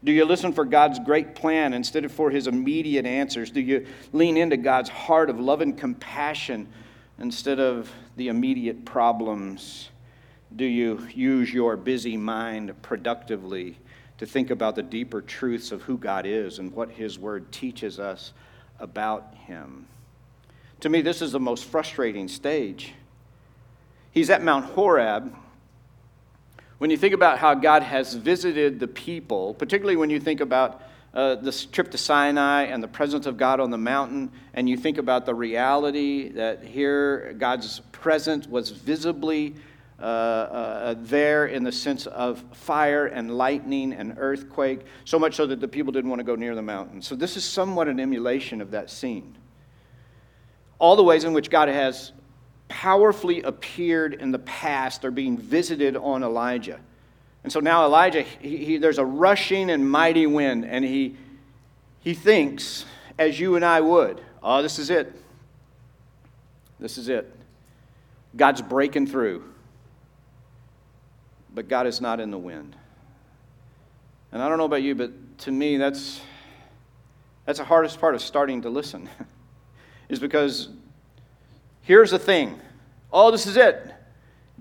Do 0.02 0.12
you 0.12 0.24
listen 0.24 0.54
for 0.54 0.64
God's 0.64 0.98
great 0.98 1.34
plan 1.34 1.74
instead 1.74 2.06
of 2.06 2.12
for 2.12 2.30
his 2.30 2.46
immediate 2.46 3.04
answers? 3.04 3.50
Do 3.50 3.60
you 3.60 3.86
lean 4.14 4.38
into 4.38 4.56
God's 4.56 4.88
heart 4.88 5.28
of 5.28 5.38
love 5.38 5.60
and 5.60 5.76
compassion 5.76 6.68
instead 7.18 7.60
of 7.60 7.92
the 8.16 8.28
immediate 8.28 8.86
problems? 8.86 9.90
Do 10.54 10.64
you 10.66 11.06
use 11.14 11.52
your 11.52 11.76
busy 11.76 12.16
mind 12.16 12.74
productively 12.82 13.78
to 14.18 14.26
think 14.26 14.50
about 14.50 14.76
the 14.76 14.82
deeper 14.82 15.22
truths 15.22 15.72
of 15.72 15.82
who 15.82 15.96
God 15.96 16.26
is 16.26 16.58
and 16.58 16.72
what 16.72 16.90
His 16.90 17.18
Word 17.18 17.50
teaches 17.50 17.98
us 17.98 18.32
about 18.78 19.34
Him? 19.46 19.86
To 20.80 20.90
me, 20.90 21.00
this 21.00 21.22
is 21.22 21.32
the 21.32 21.40
most 21.40 21.64
frustrating 21.64 22.28
stage. 22.28 22.92
He's 24.10 24.28
at 24.28 24.42
Mount 24.42 24.66
Horeb. 24.66 25.34
When 26.78 26.90
you 26.90 26.98
think 26.98 27.14
about 27.14 27.38
how 27.38 27.54
God 27.54 27.82
has 27.82 28.14
visited 28.14 28.78
the 28.78 28.88
people, 28.88 29.54
particularly 29.54 29.96
when 29.96 30.10
you 30.10 30.20
think 30.20 30.40
about 30.40 30.82
uh, 31.14 31.36
this 31.36 31.64
trip 31.64 31.90
to 31.92 31.98
Sinai 31.98 32.64
and 32.64 32.82
the 32.82 32.88
presence 32.88 33.26
of 33.26 33.36
God 33.36 33.60
on 33.60 33.70
the 33.70 33.78
mountain, 33.78 34.32
and 34.52 34.68
you 34.68 34.76
think 34.76 34.98
about 34.98 35.24
the 35.24 35.34
reality 35.34 36.30
that 36.30 36.62
here 36.62 37.34
God's 37.38 37.80
presence 37.92 38.46
was 38.46 38.70
visibly 38.70 39.54
uh, 40.02 40.04
uh, 40.04 40.94
there 40.98 41.46
in 41.46 41.62
the 41.62 41.70
sense 41.70 42.06
of 42.06 42.42
fire 42.52 43.06
and 43.06 43.36
lightning 43.36 43.92
and 43.92 44.14
earthquake, 44.18 44.80
so 45.04 45.18
much 45.18 45.36
so 45.36 45.46
that 45.46 45.60
the 45.60 45.68
people 45.68 45.92
didn't 45.92 46.10
want 46.10 46.18
to 46.18 46.24
go 46.24 46.34
near 46.34 46.54
the 46.54 46.62
mountain. 46.62 47.00
So, 47.00 47.14
this 47.14 47.36
is 47.36 47.44
somewhat 47.44 47.86
an 47.86 48.00
emulation 48.00 48.60
of 48.60 48.72
that 48.72 48.90
scene. 48.90 49.36
All 50.78 50.96
the 50.96 51.04
ways 51.04 51.22
in 51.22 51.32
which 51.32 51.50
God 51.50 51.68
has 51.68 52.12
powerfully 52.66 53.42
appeared 53.42 54.14
in 54.14 54.32
the 54.32 54.38
past 54.40 55.04
are 55.04 55.10
being 55.10 55.38
visited 55.38 55.96
on 55.96 56.24
Elijah. 56.24 56.80
And 57.44 57.52
so 57.52 57.60
now 57.60 57.84
Elijah, 57.84 58.22
he, 58.22 58.56
he, 58.64 58.76
there's 58.78 58.98
a 58.98 59.04
rushing 59.04 59.70
and 59.70 59.88
mighty 59.88 60.26
wind, 60.26 60.64
and 60.64 60.84
he, 60.84 61.16
he 62.00 62.14
thinks, 62.14 62.84
as 63.18 63.38
you 63.38 63.56
and 63.56 63.64
I 63.64 63.80
would, 63.80 64.20
oh, 64.42 64.62
this 64.62 64.78
is 64.78 64.90
it. 64.90 65.12
This 66.80 66.98
is 66.98 67.08
it. 67.08 67.32
God's 68.34 68.62
breaking 68.62 69.06
through. 69.06 69.51
But 71.54 71.68
God 71.68 71.86
is 71.86 72.00
not 72.00 72.20
in 72.20 72.30
the 72.30 72.38
wind. 72.38 72.76
And 74.32 74.42
I 74.42 74.48
don't 74.48 74.58
know 74.58 74.64
about 74.64 74.82
you, 74.82 74.94
but 74.94 75.10
to 75.38 75.52
me, 75.52 75.76
that's, 75.76 76.20
that's 77.44 77.58
the 77.58 77.64
hardest 77.64 78.00
part 78.00 78.14
of 78.14 78.22
starting 78.22 78.62
to 78.62 78.70
listen, 78.70 79.08
is 80.08 80.18
because 80.18 80.70
here's 81.82 82.10
the 82.10 82.18
thing. 82.18 82.58
Oh, 83.12 83.30
this 83.30 83.46
is 83.46 83.56
it. 83.56 83.92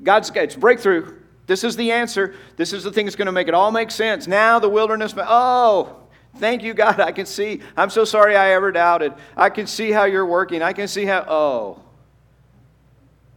God's, 0.03 0.29
it's 0.35 0.55
breakthrough. 0.55 1.19
This 1.47 1.63
is 1.63 1.75
the 1.75 1.91
answer. 1.91 2.35
This 2.57 2.73
is 2.73 2.83
the 2.83 2.91
thing 2.91 3.05
that's 3.05 3.15
going 3.15 3.27
to 3.27 3.31
make 3.31 3.47
it 3.47 3.53
all 3.53 3.71
make 3.71 3.91
sense. 3.91 4.27
Now 4.27 4.59
the 4.59 4.69
wilderness, 4.69 5.13
oh, 5.17 5.97
thank 6.37 6.63
you, 6.63 6.73
God. 6.73 6.99
I 6.99 7.11
can 7.11 7.25
see. 7.25 7.61
I'm 7.77 7.89
so 7.89 8.03
sorry 8.03 8.35
I 8.35 8.51
ever 8.51 8.71
doubted. 8.71 9.13
I 9.37 9.49
can 9.49 9.67
see 9.67 9.91
how 9.91 10.03
you're 10.03 10.25
working. 10.25 10.61
I 10.61 10.73
can 10.73 10.87
see 10.87 11.05
how, 11.05 11.25
oh, 11.27 11.81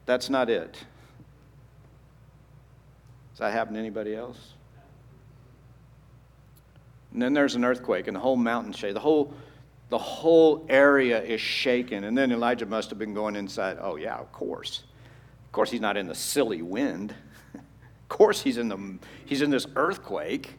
that's 0.07 0.29
not 0.29 0.51
it. 0.51 0.77
Does 3.35 3.41
that 3.41 3.53
happen 3.53 3.75
to 3.75 3.81
anybody 3.81 4.15
else? 4.15 4.55
And 7.13 7.21
then 7.21 7.35
there's 7.35 7.57
an 7.57 7.65
earthquake 7.65 8.07
and 8.07 8.15
the 8.15 8.21
whole 8.21 8.37
mountain 8.37 8.73
shake. 8.73 8.95
The 8.95 9.01
whole, 9.01 9.35
The 9.89 9.99
whole 9.99 10.65
area 10.69 11.21
is 11.21 11.41
shaken. 11.41 12.05
And 12.05 12.17
then 12.17 12.31
Elijah 12.31 12.67
must 12.67 12.91
have 12.91 12.99
been 12.99 13.13
going 13.13 13.35
inside, 13.35 13.79
oh, 13.81 13.97
yeah, 13.97 14.17
of 14.17 14.31
course. 14.31 14.85
Of 15.47 15.53
course, 15.53 15.71
he's 15.71 15.81
not 15.81 15.97
in 15.97 16.07
the 16.07 16.15
silly 16.15 16.63
wind. 16.63 17.13
of 17.55 18.09
course, 18.09 18.41
he's 18.41 18.57
in, 18.57 18.69
the, 18.69 18.99
he's 19.25 19.43
in 19.43 19.51
this 19.51 19.67
earthquake. 19.75 20.55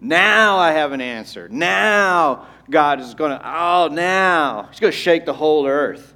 Now 0.00 0.58
I 0.58 0.72
have 0.72 0.92
an 0.92 1.00
answer. 1.00 1.48
Now 1.48 2.46
God 2.70 3.00
is 3.00 3.14
going 3.14 3.32
to, 3.32 3.40
oh, 3.44 3.88
now. 3.90 4.68
He's 4.70 4.78
going 4.78 4.92
to 4.92 4.98
shake 4.98 5.26
the 5.26 5.34
whole 5.34 5.66
earth 5.66 6.14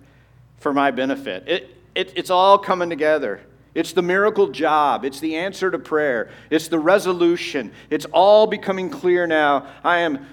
for 0.59 0.73
my 0.73 0.93
benefit. 0.93 1.49
It, 1.49 1.77
it, 1.97 2.13
it's 2.15 2.31
all 2.31 2.59
coming 2.59 2.91
together. 2.91 3.41
It's 3.75 3.93
the 3.93 4.03
miracle 4.03 4.49
job. 4.49 5.05
It's 5.05 5.21
the 5.21 5.37
answer 5.37 5.71
to 5.71 5.79
prayer. 5.79 6.31
It's 6.51 6.69
the 6.69 6.79
resolution. 6.79 7.73
It's 7.89 8.07
all 8.07 8.47
becoming 8.47 8.91
clear 8.91 9.27
now. 9.27 9.67
I 9.85 9.99
am 9.99 10.27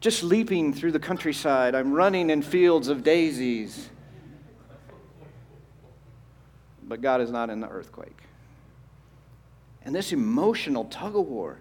just 0.00 0.22
leaping 0.22 0.72
through 0.72 0.92
the 0.92 0.98
countryside. 0.98 1.74
I'm 1.74 1.92
running 1.92 2.30
in 2.30 2.42
fields 2.42 2.88
of 2.88 3.04
daisies. 3.04 3.88
But 6.82 7.00
God 7.00 7.20
is 7.20 7.30
not 7.30 7.50
in 7.50 7.60
the 7.60 7.68
earthquake. 7.68 8.18
And 9.84 9.94
this 9.94 10.12
emotional 10.12 10.84
tug 10.86 11.16
of 11.16 11.26
war. 11.26 11.58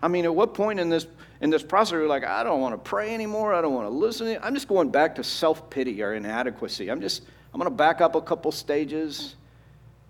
I 0.00 0.08
mean, 0.08 0.24
at 0.24 0.34
what 0.34 0.54
point 0.54 0.80
in 0.80 0.88
this 0.88 1.06
in 1.40 1.50
this 1.50 1.62
process 1.62 1.94
are 1.94 2.02
you 2.02 2.08
like, 2.08 2.24
I 2.24 2.42
don't 2.44 2.60
want 2.60 2.74
to 2.74 2.78
pray 2.78 3.12
anymore. 3.12 3.54
I 3.54 3.60
don't 3.60 3.74
want 3.74 3.86
to 3.86 3.94
listen. 3.94 4.38
I'm 4.42 4.54
just 4.54 4.68
going 4.68 4.90
back 4.90 5.14
to 5.16 5.24
self 5.24 5.68
pity 5.68 6.02
or 6.02 6.14
inadequacy. 6.14 6.90
I'm 6.90 7.00
just 7.00 7.22
I'm 7.52 7.60
going 7.60 7.70
to 7.70 7.76
back 7.76 8.00
up 8.00 8.14
a 8.14 8.20
couple 8.20 8.52
stages. 8.52 9.36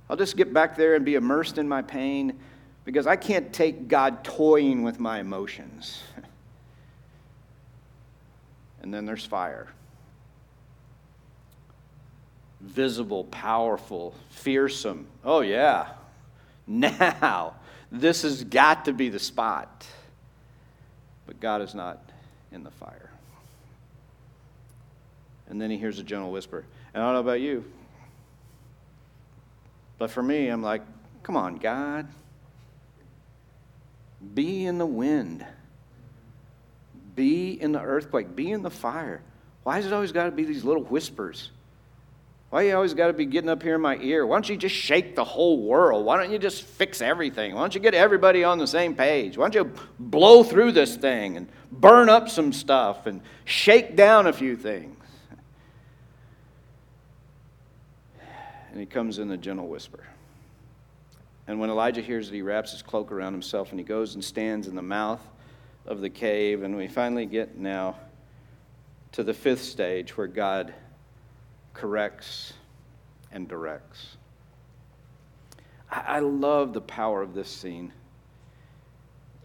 I'll 0.09 0.17
just 0.17 0.37
get 0.37 0.53
back 0.53 0.77
there 0.77 0.95
and 0.95 1.05
be 1.05 1.15
immersed 1.15 1.59
in 1.59 1.69
my 1.69 1.83
pain 1.83 2.39
because 2.85 3.07
I 3.07 3.17
can't 3.17 3.53
take 3.53 3.89
God 3.89 4.23
toying 4.23 4.83
with 4.83 5.01
my 5.01 5.21
emotions. 5.21 6.03
and 8.83 8.93
then 8.93 9.07
there's 9.07 9.25
fire 9.25 9.69
visible, 12.65 13.25
powerful, 13.25 14.15
fearsome. 14.31 15.07
Oh, 15.25 15.41
yeah. 15.41 15.89
Now, 16.67 17.57
this 17.93 18.23
has 18.23 18.43
got 18.43 18.87
to 18.87 18.95
be 18.95 19.11
the 19.11 19.19
spot. 19.19 19.87
But 21.27 21.41
God 21.41 21.61
is 21.61 21.75
not 21.75 22.11
in 22.53 22.65
the 22.65 22.71
fire. 22.71 23.11
And 25.47 25.61
then 25.61 25.71
he 25.71 25.77
hears 25.77 25.99
a 25.99 26.03
gentle 26.03 26.33
whisper. 26.33 26.65
And 26.95 27.03
I 27.03 27.07
don't 27.07 27.15
know 27.15 27.21
about 27.21 27.43
you, 27.43 27.67
but 30.05 30.11
for 30.11 30.23
me, 30.23 30.49
I'm 30.49 30.61
like, 30.61 30.83
come 31.23 31.35
on, 31.35 31.57
God. 31.57 32.07
Be 34.35 34.67
in 34.67 34.77
the 34.77 34.85
wind. 34.85 35.47
Be 37.17 37.53
in 37.53 37.73
the 37.73 37.81
earthquake. 37.81 38.37
Be 38.37 38.51
in 38.51 38.61
the 38.61 38.69
fire. 38.69 39.23
Why 39.63 39.77
has 39.77 39.87
it 39.87 39.95
always 39.95 40.13
got 40.13 40.27
to 40.27 40.31
be 40.31 40.45
these 40.45 40.63
little 40.63 40.83
whispers? 40.83 41.51
Why 42.51 42.65
you 42.65 42.75
always 42.75 42.93
got 42.93 43.07
to 43.07 43.15
be 43.15 43.25
getting 43.25 43.49
up 43.49 43.63
here 43.63 43.77
in 43.77 43.81
my 43.81 43.97
ear? 43.97 44.27
Why 44.27 44.37
don't 44.37 44.47
you 44.47 44.59
just 44.59 44.75
shake 44.75 45.17
the 45.17 45.25
whole 45.25 45.63
world? 45.63 46.05
Why 46.05 46.19
don't 46.19 46.31
you 46.31 46.39
just 46.39 46.65
fix 46.65 47.01
everything? 47.01 47.55
Why 47.55 47.63
don't 47.63 47.75
you 47.75 47.81
get 47.81 47.95
everybody 47.95 48.45
on 48.45 48.59
the 48.59 48.67
same 48.67 48.95
page? 48.95 49.39
Why 49.39 49.49
don't 49.49 49.55
you 49.55 49.83
blow 49.99 50.43
through 50.43 50.73
this 50.73 50.97
thing 50.97 51.39
and 51.39 51.49
burn 51.73 52.11
up 52.11 52.29
some 52.29 52.53
stuff 52.53 53.07
and 53.07 53.23
shake 53.47 53.97
down 53.97 54.27
a 54.27 54.35
few 54.35 54.55
things? 54.55 54.99
And 58.75 58.81
he 58.81 58.87
comes 58.87 59.21
in 59.21 59.31
a 59.31 59.37
gentle 59.37 59.69
whisper. 59.69 60.05
And 61.47 61.61
when 61.61 61.71
Elijah 61.71 62.01
hears 62.01 62.29
it, 62.29 62.35
he 62.35 62.43
wraps 62.43 62.73
his 62.73 62.83
cloak 62.83 63.13
around 63.13 63.33
himself 63.33 63.71
and 63.71 63.79
he 63.79 63.85
goes 63.85 64.17
and 64.17 64.25
stands 64.25 64.67
in 64.67 64.75
the 64.75 64.83
mouth 64.83 65.21
of 65.87 66.01
the 66.01 66.11
cave. 66.11 66.65
And 66.65 66.77
we 66.77 66.89
finally 66.89 67.25
get 67.25 67.57
now 67.57 67.95
to 69.13 69.23
the 69.23 69.33
fifth 69.33 69.63
stage 69.63 70.17
where 70.17 70.27
God 70.27 70.75
corrects 71.73 72.55
and 73.31 73.47
directs. 73.47 74.17
I, 75.89 76.19
love 76.19 76.73
the 76.73 76.81
power 76.81 77.23
of 77.23 77.33
this 77.33 77.49
scene. 77.49 77.93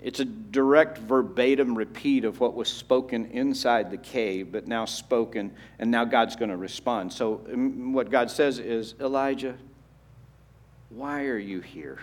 It's 0.01 0.21
a 0.21 0.25
direct 0.25 0.97
verbatim 0.97 1.77
repeat 1.77 2.23
of 2.23 2.39
what 2.39 2.55
was 2.55 2.69
spoken 2.69 3.25
inside 3.31 3.91
the 3.91 3.97
cave, 3.97 4.51
but 4.51 4.65
now 4.65 4.85
spoken, 4.85 5.51
and 5.77 5.91
now 5.91 6.05
God's 6.05 6.37
going 6.37 6.51
to 6.51 6.57
respond. 6.57 7.11
So, 7.11 7.41
um, 7.51 7.91
what 7.91 8.09
God 8.09 8.31
says 8.31 8.59
is 8.59 8.95
Elijah, 9.01 9.57
why 10.89 11.25
are 11.25 11.37
you 11.37 11.59
here? 11.59 11.99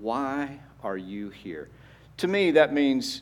Why 0.00 0.60
are 0.82 0.96
you 0.96 1.28
here? 1.28 1.68
To 2.18 2.28
me, 2.28 2.52
that 2.52 2.72
means 2.72 3.20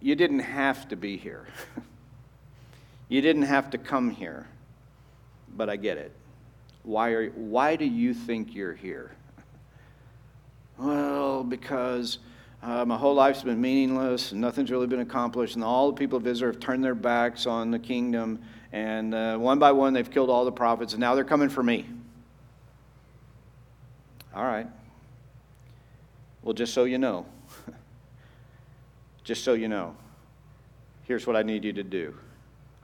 you 0.00 0.14
didn't 0.14 0.40
have 0.40 0.88
to 0.88 0.96
be 0.96 1.16
here. 1.16 1.46
you 3.08 3.20
didn't 3.20 3.42
have 3.42 3.70
to 3.70 3.78
come 3.78 4.10
here, 4.10 4.46
but 5.56 5.68
I 5.68 5.74
get 5.74 5.98
it. 5.98 6.12
Why, 6.84 7.10
are, 7.10 7.30
why 7.30 7.74
do 7.74 7.84
you 7.84 8.14
think 8.14 8.54
you're 8.54 8.74
here? 8.74 9.10
Well, 10.78 11.44
because 11.44 12.18
uh, 12.62 12.84
my 12.84 12.96
whole 12.96 13.14
life's 13.14 13.42
been 13.42 13.60
meaningless 13.60 14.32
and 14.32 14.40
nothing's 14.40 14.70
really 14.70 14.86
been 14.86 15.00
accomplished, 15.00 15.54
and 15.54 15.64
all 15.64 15.90
the 15.90 15.96
people 15.96 16.16
of 16.16 16.26
Israel 16.26 16.52
have 16.52 16.60
turned 16.60 16.82
their 16.82 16.94
backs 16.94 17.46
on 17.46 17.70
the 17.70 17.78
kingdom, 17.78 18.40
and 18.72 19.14
uh, 19.14 19.36
one 19.36 19.58
by 19.58 19.72
one 19.72 19.92
they've 19.92 20.10
killed 20.10 20.30
all 20.30 20.44
the 20.44 20.52
prophets, 20.52 20.92
and 20.92 21.00
now 21.00 21.14
they're 21.14 21.24
coming 21.24 21.48
for 21.48 21.62
me. 21.62 21.86
All 24.34 24.44
right. 24.44 24.66
Well, 26.42 26.54
just 26.54 26.72
so 26.72 26.84
you 26.84 26.98
know, 26.98 27.26
just 29.24 29.44
so 29.44 29.52
you 29.52 29.68
know, 29.68 29.94
here's 31.04 31.26
what 31.26 31.36
I 31.36 31.42
need 31.42 31.64
you 31.64 31.72
to 31.74 31.82
do. 31.82 32.14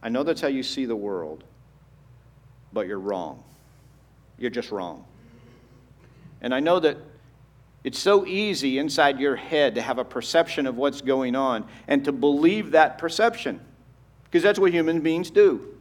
I 0.03 0.09
know 0.09 0.23
that's 0.23 0.41
how 0.41 0.49
you 0.49 0.63
see 0.63 0.85
the 0.85 0.97
world, 0.97 1.45
but 2.73 2.87
you're 2.87 3.01
wrong. 3.01 3.43
You're 4.39 4.51
just 4.51 4.71
wrong. 4.71 5.05
And 6.41 6.55
I 6.55 6.61
know 6.61 6.79
that 6.81 6.99
it's 7.89 7.99
so 7.99 8.27
easy 8.27 8.77
inside 8.77 9.19
your 9.19 9.35
head 9.35 9.77
to 9.77 9.81
have 9.81 9.97
a 9.97 10.05
perception 10.05 10.67
of 10.67 10.77
what's 10.77 11.01
going 11.01 11.35
on 11.35 11.67
and 11.87 12.05
to 12.05 12.13
believe 12.13 12.73
that 12.73 12.99
perception 12.99 13.59
because 14.25 14.43
that's 14.43 14.59
what 14.59 14.71
human 14.71 15.01
beings 15.01 15.31
do. 15.31 15.75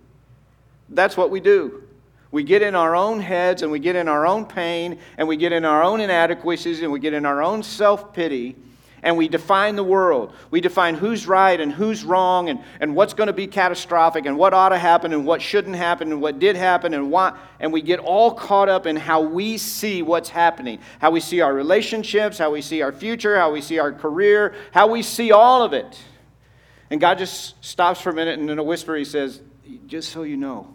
That's 0.87 1.17
what 1.17 1.31
we 1.31 1.41
do. 1.41 1.83
We 2.31 2.43
get 2.43 2.61
in 2.61 2.75
our 2.75 2.95
own 2.95 3.19
heads 3.19 3.61
and 3.61 3.69
we 3.73 3.79
get 3.79 3.97
in 3.97 4.07
our 4.07 4.25
own 4.25 4.45
pain 4.45 4.99
and 5.17 5.27
we 5.27 5.35
get 5.35 5.51
in 5.51 5.65
our 5.65 5.83
own 5.83 5.99
inadequacies 5.99 6.81
and 6.81 6.93
we 6.93 7.01
get 7.01 7.11
in 7.11 7.25
our 7.25 7.43
own 7.43 7.61
self 7.61 8.13
pity 8.13 8.55
and 9.03 9.15
we 9.15 9.27
define 9.27 9.75
the 9.75 9.83
world. 9.83 10.33
We 10.49 10.59
define 10.59 10.95
who's 10.95 11.27
right 11.27 11.59
and 11.59 11.71
who's 11.71 12.03
wrong 12.03 12.49
and, 12.49 12.59
and 12.79 12.95
what's 12.95 13.13
going 13.13 13.27
to 13.27 13.33
be 13.33 13.47
catastrophic 13.47 14.25
and 14.25 14.37
what 14.37 14.53
ought 14.53 14.69
to 14.69 14.77
happen 14.77 15.13
and 15.13 15.25
what 15.25 15.41
shouldn't 15.41 15.75
happen 15.75 16.11
and 16.11 16.21
what 16.21 16.39
did 16.39 16.55
happen 16.55 16.93
and 16.93 17.11
why. 17.11 17.37
And 17.59 17.71
we 17.71 17.81
get 17.81 17.99
all 17.99 18.33
caught 18.33 18.69
up 18.69 18.85
in 18.87 18.95
how 18.95 19.21
we 19.21 19.57
see 19.57 20.01
what's 20.01 20.29
happening, 20.29 20.79
how 20.99 21.11
we 21.11 21.19
see 21.19 21.41
our 21.41 21.53
relationships, 21.53 22.37
how 22.37 22.51
we 22.51 22.61
see 22.61 22.81
our 22.81 22.91
future, 22.91 23.37
how 23.37 23.51
we 23.51 23.61
see 23.61 23.77
our 23.77 23.91
career, 23.91 24.55
how 24.71 24.87
we 24.87 25.03
see 25.03 25.31
all 25.31 25.61
of 25.63 25.73
it. 25.73 25.99
And 26.89 26.99
God 26.99 27.17
just 27.17 27.63
stops 27.63 28.01
for 28.01 28.09
a 28.09 28.13
minute 28.13 28.39
and 28.39 28.49
in 28.49 28.59
a 28.59 28.63
whisper, 28.63 28.95
He 28.95 29.05
says, 29.05 29.41
Just 29.85 30.11
so 30.11 30.23
you 30.23 30.37
know, 30.37 30.73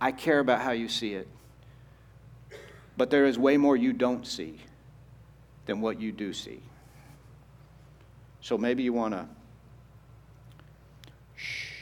I 0.00 0.10
care 0.12 0.40
about 0.40 0.62
how 0.62 0.72
you 0.72 0.88
see 0.88 1.14
it. 1.14 1.28
But 2.96 3.10
there 3.10 3.26
is 3.26 3.38
way 3.38 3.56
more 3.56 3.76
you 3.76 3.92
don't 3.92 4.26
see 4.26 4.58
than 5.66 5.80
what 5.80 6.00
you 6.00 6.12
do 6.12 6.32
see. 6.32 6.62
So 8.46 8.56
maybe 8.56 8.84
you 8.84 8.92
want 8.92 9.12
to 9.12 9.26
shh. 11.34 11.72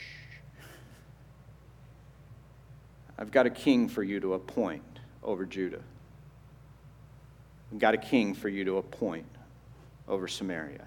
I've 3.19 3.31
got 3.31 3.45
a 3.45 3.51
king 3.51 3.87
for 3.87 4.03
you 4.03 4.19
to 4.21 4.33
appoint 4.33 4.83
over 5.23 5.45
Judah. 5.45 5.83
I've 7.71 7.79
got 7.79 7.93
a 7.93 7.99
king 7.99 8.33
for 8.33 8.49
you 8.49 8.65
to 8.65 8.79
appoint 8.79 9.27
over 10.09 10.27
Samaria. 10.27 10.87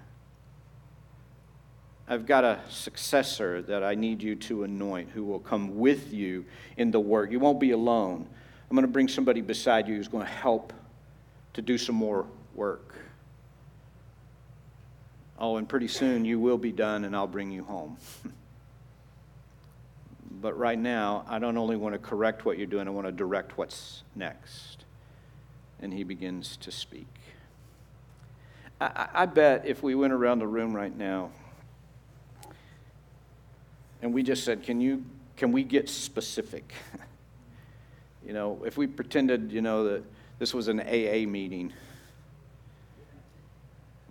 I've 2.08 2.26
got 2.26 2.42
a 2.42 2.58
successor 2.68 3.62
that 3.62 3.84
I 3.84 3.94
need 3.94 4.20
you 4.20 4.34
to 4.34 4.64
anoint 4.64 5.10
who 5.10 5.22
will 5.22 5.38
come 5.38 5.78
with 5.78 6.12
you 6.12 6.44
in 6.76 6.90
the 6.90 6.98
work. 6.98 7.30
You 7.30 7.38
won't 7.38 7.60
be 7.60 7.70
alone. 7.70 8.26
I'm 8.68 8.74
going 8.74 8.84
to 8.84 8.92
bring 8.92 9.06
somebody 9.06 9.42
beside 9.42 9.86
you 9.86 9.94
who's 9.94 10.08
going 10.08 10.26
to 10.26 10.32
help 10.32 10.72
to 11.52 11.62
do 11.62 11.78
some 11.78 11.94
more 11.94 12.26
work. 12.56 12.96
Oh, 15.38 15.56
and 15.56 15.68
pretty 15.68 15.88
soon 15.88 16.24
you 16.24 16.40
will 16.40 16.58
be 16.58 16.72
done 16.72 17.04
and 17.04 17.14
I'll 17.14 17.28
bring 17.28 17.52
you 17.52 17.62
home. 17.62 17.96
but 20.40 20.58
right 20.58 20.78
now, 20.78 21.24
I 21.28 21.38
don't 21.38 21.56
only 21.56 21.76
want 21.76 21.94
to 21.94 21.98
correct 21.98 22.44
what 22.44 22.58
you're 22.58 22.66
doing, 22.66 22.88
I 22.88 22.90
want 22.90 23.06
to 23.06 23.12
direct 23.12 23.56
what's 23.56 24.02
next. 24.16 24.84
And 25.80 25.92
he 25.92 26.02
begins 26.02 26.56
to 26.58 26.72
speak. 26.72 27.06
I, 28.80 29.08
I 29.14 29.26
bet 29.26 29.64
if 29.64 29.82
we 29.82 29.94
went 29.94 30.12
around 30.12 30.40
the 30.40 30.46
room 30.48 30.74
right 30.74 30.96
now 30.96 31.30
and 34.02 34.12
we 34.12 34.24
just 34.24 34.44
said, 34.44 34.64
Can, 34.64 34.80
you, 34.80 35.04
can 35.36 35.52
we 35.52 35.62
get 35.62 35.88
specific? 35.88 36.72
you 38.26 38.32
know, 38.32 38.60
if 38.66 38.76
we 38.76 38.88
pretended, 38.88 39.52
you 39.52 39.62
know, 39.62 39.84
that 39.84 40.02
this 40.40 40.52
was 40.52 40.66
an 40.66 40.80
AA 40.80 41.28
meeting 41.28 41.72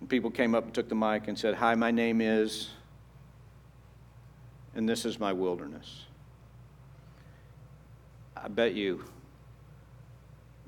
people 0.06 0.30
came 0.30 0.54
up 0.54 0.64
and 0.64 0.74
took 0.74 0.88
the 0.88 0.94
mic 0.94 1.26
and 1.28 1.36
said, 1.38 1.54
Hi, 1.54 1.74
my 1.74 1.90
name 1.90 2.20
is. 2.20 2.70
and 4.74 4.88
this 4.88 5.04
is 5.04 5.18
my 5.18 5.32
wilderness. 5.32 6.04
I 8.36 8.46
bet 8.48 8.74
you 8.74 9.04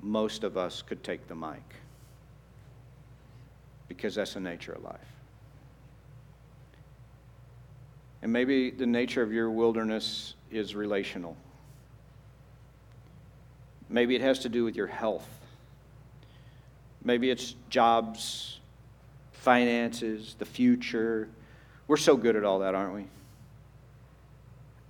most 0.01 0.43
of 0.43 0.57
us 0.57 0.81
could 0.81 1.03
take 1.03 1.27
the 1.27 1.35
mic 1.35 1.63
because 3.87 4.15
that's 4.15 4.33
the 4.33 4.39
nature 4.39 4.73
of 4.73 4.83
life. 4.83 4.99
And 8.21 8.31
maybe 8.31 8.71
the 8.71 8.85
nature 8.85 9.21
of 9.21 9.31
your 9.31 9.49
wilderness 9.49 10.35
is 10.51 10.75
relational. 10.75 11.35
Maybe 13.89 14.15
it 14.15 14.21
has 14.21 14.39
to 14.39 14.49
do 14.49 14.63
with 14.63 14.75
your 14.75 14.87
health. 14.87 15.27
Maybe 17.03 17.29
it's 17.29 17.55
jobs, 17.69 18.59
finances, 19.41 20.35
the 20.37 20.45
future. 20.45 21.27
We're 21.87 21.97
so 21.97 22.15
good 22.15 22.35
at 22.35 22.43
all 22.43 22.59
that, 22.59 22.75
aren't 22.75 22.93
we? 22.93 23.07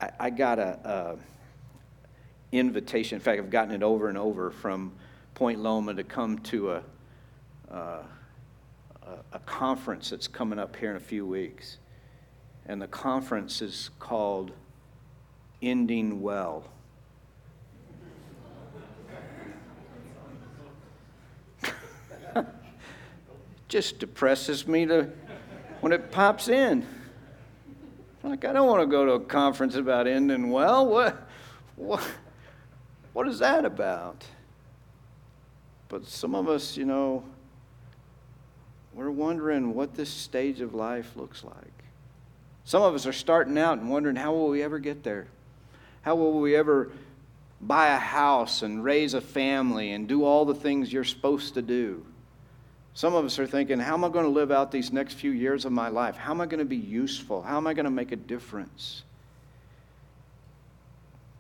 I, 0.02 0.10
I 0.20 0.30
got 0.30 0.60
a, 0.60 0.80
a 0.84 1.18
invitation. 2.52 3.16
In 3.16 3.22
fact, 3.22 3.40
I've 3.40 3.50
gotten 3.50 3.74
it 3.74 3.82
over 3.82 4.10
and 4.10 4.18
over 4.18 4.52
from 4.52 4.92
Point 5.36 5.60
Loma 5.60 5.94
to 5.94 6.04
come 6.04 6.38
to 6.40 6.72
a, 6.72 6.84
a 7.72 9.40
conference 9.46 10.10
that's 10.10 10.28
coming 10.28 10.60
up 10.60 10.76
here 10.76 10.92
in 10.92 10.98
a 10.98 11.00
few 11.00 11.26
weeks. 11.26 11.78
And 12.66 12.82
the 12.82 12.88
conference 12.88 13.62
is 13.62 13.90
called 14.00 14.52
Ending 15.62 16.22
Well. 16.22 16.66
Just 23.72 24.00
depresses 24.00 24.68
me 24.68 24.86
to 24.86 25.10
when 25.80 25.94
it 25.94 26.12
pops 26.12 26.50
in. 26.50 26.86
Like 28.22 28.44
I 28.44 28.52
don't 28.52 28.68
want 28.68 28.82
to 28.82 28.86
go 28.86 29.06
to 29.06 29.14
a 29.14 29.20
conference 29.22 29.76
about 29.76 30.08
ending 30.08 30.50
well. 30.52 30.86
What 30.86 31.26
what 31.78 32.06
what 33.14 33.30
is 33.30 33.40
that 33.40 33.64
about? 33.64 34.26
But 35.88 36.06
some 36.06 36.36
of 36.36 36.50
us, 36.50 36.76
you 36.76 36.84
know, 36.84 37.24
we're 38.94 39.10
wondering 39.10 39.74
what 39.74 39.96
this 39.96 40.10
stage 40.10 40.60
of 40.60 40.74
life 40.74 41.16
looks 41.16 41.42
like. 41.46 41.84
Some 42.66 42.84
of 42.84 42.94
us 42.94 43.06
are 43.06 43.14
starting 43.14 43.58
out 43.58 43.80
and 43.80 43.90
wondering 43.90 44.18
how 44.18 44.34
will 44.34 44.50
we 44.50 44.64
ever 44.64 44.80
get 44.80 45.02
there? 45.02 45.28
How 46.02 46.16
will 46.16 46.42
we 46.42 46.58
ever 46.58 46.92
buy 47.62 47.96
a 47.96 47.98
house 47.98 48.64
and 48.64 48.84
raise 48.84 49.14
a 49.14 49.22
family 49.22 49.94
and 49.94 50.10
do 50.10 50.26
all 50.26 50.44
the 50.44 50.56
things 50.56 50.92
you're 50.92 51.06
supposed 51.06 51.54
to 51.54 51.62
do? 51.62 52.06
Some 52.94 53.16
of 53.16 53.24
us 53.26 53.40
are 53.40 53.48
thinking, 53.48 53.80
how 53.80 53.94
am 53.94 54.04
I 54.04 54.10
going 54.10 54.26
to 54.26 54.32
live 54.32 54.52
out 54.52 54.72
these 54.72 54.92
next 54.92 55.14
few 55.14 55.32
years 55.32 55.66
of 55.66 55.72
my 55.72 55.88
life? 55.88 56.18
How 56.18 56.32
am 56.32 56.42
I 56.42 56.46
going 56.46 56.60
to 56.60 56.66
be 56.66 56.76
useful? 56.76 57.42
How 57.42 57.58
am 57.58 57.66
I 57.66 57.74
going 57.74 57.86
to 57.86 57.92
make 57.92 58.12
a 58.12 58.18
difference? 58.18 59.04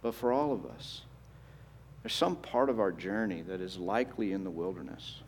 But 0.01 0.15
for 0.15 0.31
all 0.31 0.53
of 0.53 0.65
us, 0.65 1.01
there's 2.01 2.13
some 2.13 2.35
part 2.35 2.69
of 2.69 2.79
our 2.79 2.91
journey 2.91 3.41
that 3.43 3.61
is 3.61 3.77
likely 3.77 4.31
in 4.31 4.43
the 4.43 4.49
wilderness. 4.49 5.21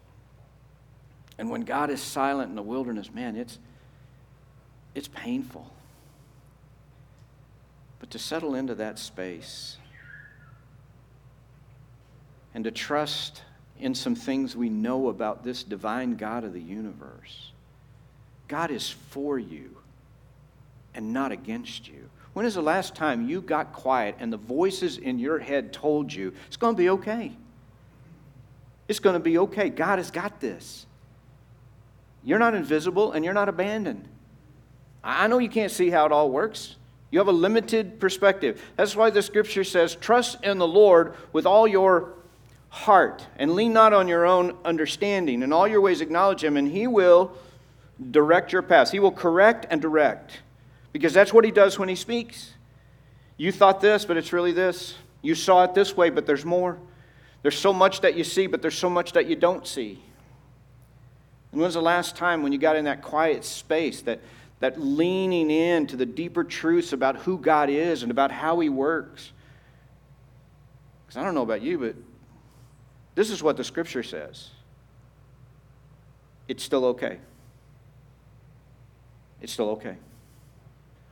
And 1.38 1.50
when 1.50 1.62
God 1.62 1.90
is 1.90 2.02
silent 2.02 2.50
in 2.50 2.56
the 2.56 2.64
wilderness, 2.64 3.12
man, 3.14 3.36
it's, 3.36 3.60
it's 4.96 5.08
painful. 5.10 5.72
But 8.00 8.12
to 8.12 8.20
settle 8.20 8.56
into 8.56 8.76
that 8.76 8.98
space 8.98 9.78
and 12.54 12.64
to 12.64 12.72
trust 12.72 13.44
in 13.84 13.94
some 13.94 14.16
things 14.16 14.56
we 14.56 14.70
know 14.70 15.10
about 15.10 15.44
this 15.44 15.62
divine 15.62 16.16
God 16.16 16.46
of 16.46 16.54
the 16.54 16.62
universe. 16.62 17.52
God 18.48 18.72
is 18.72 18.90
for 18.90 19.38
you 19.38 19.76
and 20.96 21.12
not 21.12 21.34
against 21.34 21.90
you. 21.90 22.10
When 22.32 22.46
is 22.46 22.56
the 22.56 22.62
last 22.62 22.96
time 22.96 23.28
you 23.28 23.42
got 23.42 23.74
quiet 23.74 24.16
and 24.20 24.32
the 24.32 24.38
voices 24.38 24.98
in 24.98 25.20
your 25.20 25.38
head 25.38 25.74
told 25.74 26.14
you 26.14 26.34
it's 26.48 26.56
going 26.56 26.76
to 26.76 26.78
be 26.78 26.90
okay? 26.92 27.34
It's 28.88 29.00
going 29.00 29.16
to 29.16 29.20
be 29.20 29.38
okay. 29.40 29.70
God 29.70 30.00
has 30.00 30.12
got 30.12 30.40
this. 30.40 30.86
You're 32.24 32.40
not 32.40 32.56
invisible 32.56 33.12
and 33.12 33.26
you're 33.26 33.34
not 33.34 33.50
abandoned. 33.50 34.08
I 35.04 35.28
know 35.28 35.40
you 35.40 35.50
can't 35.50 35.72
see 35.72 35.90
how 35.90 36.06
it 36.06 36.14
all 36.14 36.32
works. 36.32 36.78
You 37.12 37.20
have 37.20 37.28
a 37.28 37.34
limited 37.34 38.00
perspective. 38.00 38.64
That's 38.78 38.96
why 38.96 39.10
the 39.10 39.22
scripture 39.22 39.66
says, 39.66 39.96
Trust 39.96 40.42
in 40.42 40.58
the 40.58 40.68
Lord 40.68 41.16
with 41.34 41.46
all 41.46 41.68
your 41.68 42.14
heart 42.74 43.28
and 43.38 43.54
lean 43.54 43.72
not 43.72 43.94
on 43.94 44.08
your 44.08 44.26
own 44.26 44.58
understanding. 44.66 45.44
In 45.44 45.54
all 45.54 45.68
your 45.68 45.80
ways, 45.80 46.02
acknowledge 46.02 46.44
Him, 46.44 46.58
and 46.58 46.68
He 46.68 46.88
will 46.88 47.32
direct 48.10 48.52
your 48.52 48.64
paths. 48.64 48.90
He 48.90 49.00
will 49.00 49.12
correct 49.12 49.68
and 49.70 49.80
direct 49.80 50.42
because 50.92 51.14
that's 51.14 51.32
what 51.32 51.46
He 51.46 51.52
does 51.52 51.78
when 51.78 51.88
He 51.88 51.96
speaks. 51.96 52.54
You 53.38 53.52
thought 53.52 53.80
this, 53.80 54.06
but 54.06 54.18
it's 54.18 54.34
really 54.34 54.54
this. 54.54 54.96
You 55.22 55.36
saw 55.36 55.64
it 55.66 55.76
this 55.76 55.96
way, 55.96 56.10
but 56.10 56.26
there's 56.26 56.46
more. 56.46 56.80
There's 57.44 57.58
so 57.58 57.74
much 57.74 58.02
that 58.02 58.16
you 58.16 58.24
see, 58.24 58.48
but 58.48 58.64
there's 58.64 58.78
so 58.78 58.90
much 58.90 59.12
that 59.12 59.28
you 59.28 59.36
don't 59.36 59.68
see. 59.68 60.02
And 61.52 61.62
when's 61.62 61.76
the 61.76 61.82
last 61.82 62.16
time 62.16 62.42
when 62.42 62.54
you 62.54 62.58
got 62.58 62.76
in 62.76 62.86
that 62.86 63.04
quiet 63.04 63.46
space, 63.46 64.02
that, 64.02 64.20
that 64.62 64.82
leaning 64.82 65.52
in 65.52 65.86
to 65.88 65.96
the 65.96 66.08
deeper 66.08 66.44
truths 66.44 66.92
about 66.92 67.18
who 67.18 67.38
God 67.38 67.70
is 67.70 68.02
and 68.02 68.10
about 68.12 68.32
how 68.32 68.60
He 68.62 68.70
works? 68.70 69.32
Because 71.06 71.22
I 71.22 71.24
don't 71.24 71.36
know 71.36 71.44
about 71.44 71.62
you, 71.62 71.78
but 71.78 71.96
this 73.16 73.30
is 73.30 73.44
what 73.44 73.58
the 73.58 73.64
Scripture 73.64 74.04
says 74.04 74.50
it's 76.48 76.64
still 76.64 76.86
okay. 76.86 77.20
It's 79.42 79.54
still 79.54 79.70
okay. 79.72 79.96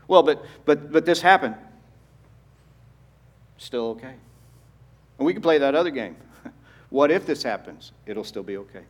Well, 0.07 0.23
but, 0.23 0.43
but, 0.65 0.91
but 0.91 1.05
this 1.05 1.21
happened. 1.21 1.55
Still 3.57 3.89
okay. 3.91 4.15
And 5.17 5.25
we 5.25 5.33
can 5.33 5.41
play 5.41 5.57
that 5.59 5.75
other 5.75 5.89
game. 5.89 6.15
what 6.89 7.11
if 7.11 7.25
this 7.25 7.43
happens? 7.43 7.91
It'll 8.05 8.23
still 8.23 8.43
be 8.43 8.57
okay. 8.57 8.83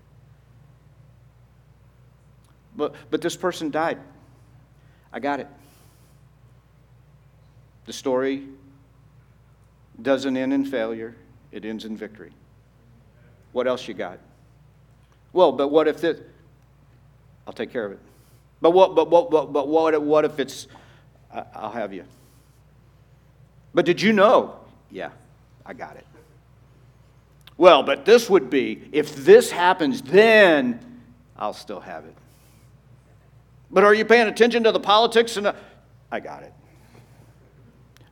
But, 2.76 2.96
but 3.10 3.22
this 3.22 3.36
person 3.36 3.70
died. 3.70 4.00
I 5.12 5.20
got 5.20 5.40
it. 5.40 5.48
The 7.86 7.94
story 7.94 8.48
doesn't 10.02 10.38
end 10.38 10.54
in 10.54 10.66
failure, 10.66 11.16
it 11.52 11.66
ends 11.66 11.86
in 11.86 11.98
victory. 11.98 12.32
What 13.52 13.68
else 13.68 13.88
you 13.88 13.94
got? 13.94 14.20
Well, 15.34 15.52
but 15.52 15.70
what 15.70 15.88
if 15.88 16.02
this? 16.02 16.20
I'll 17.46 17.54
take 17.54 17.72
care 17.72 17.86
of 17.86 17.92
it. 17.94 18.00
But 18.62 18.72
what, 18.72 18.96
but 18.96 19.10
what, 19.10 19.32
but, 19.32 19.52
but 19.52 19.68
what, 19.68 20.00
what 20.02 20.26
if 20.26 20.40
it's, 20.40 20.68
I'll 21.54 21.72
have 21.72 21.94
you. 21.94 22.06
But 23.74 23.86
did 23.86 24.02
you 24.02 24.14
know? 24.14 24.56
Yeah, 24.92 25.10
I 25.66 25.74
got 25.74 25.96
it. 25.96 26.06
Well, 27.58 27.84
but 27.84 28.06
this 28.06 28.30
would 28.30 28.50
be, 28.50 28.90
if 28.92 29.16
this 29.16 29.52
happens, 29.52 30.02
then 30.02 30.80
I'll 31.38 31.54
still 31.54 31.80
have 31.80 32.06
it. 32.06 32.16
But 33.70 33.84
are 33.84 33.94
you 33.94 34.06
paying 34.06 34.28
attention 34.28 34.64
to 34.64 34.72
the 34.72 34.80
politics? 34.80 35.38
And 35.38 35.46
the, 35.46 35.56
I 36.12 36.20
got 36.20 36.44
it. 36.44 36.54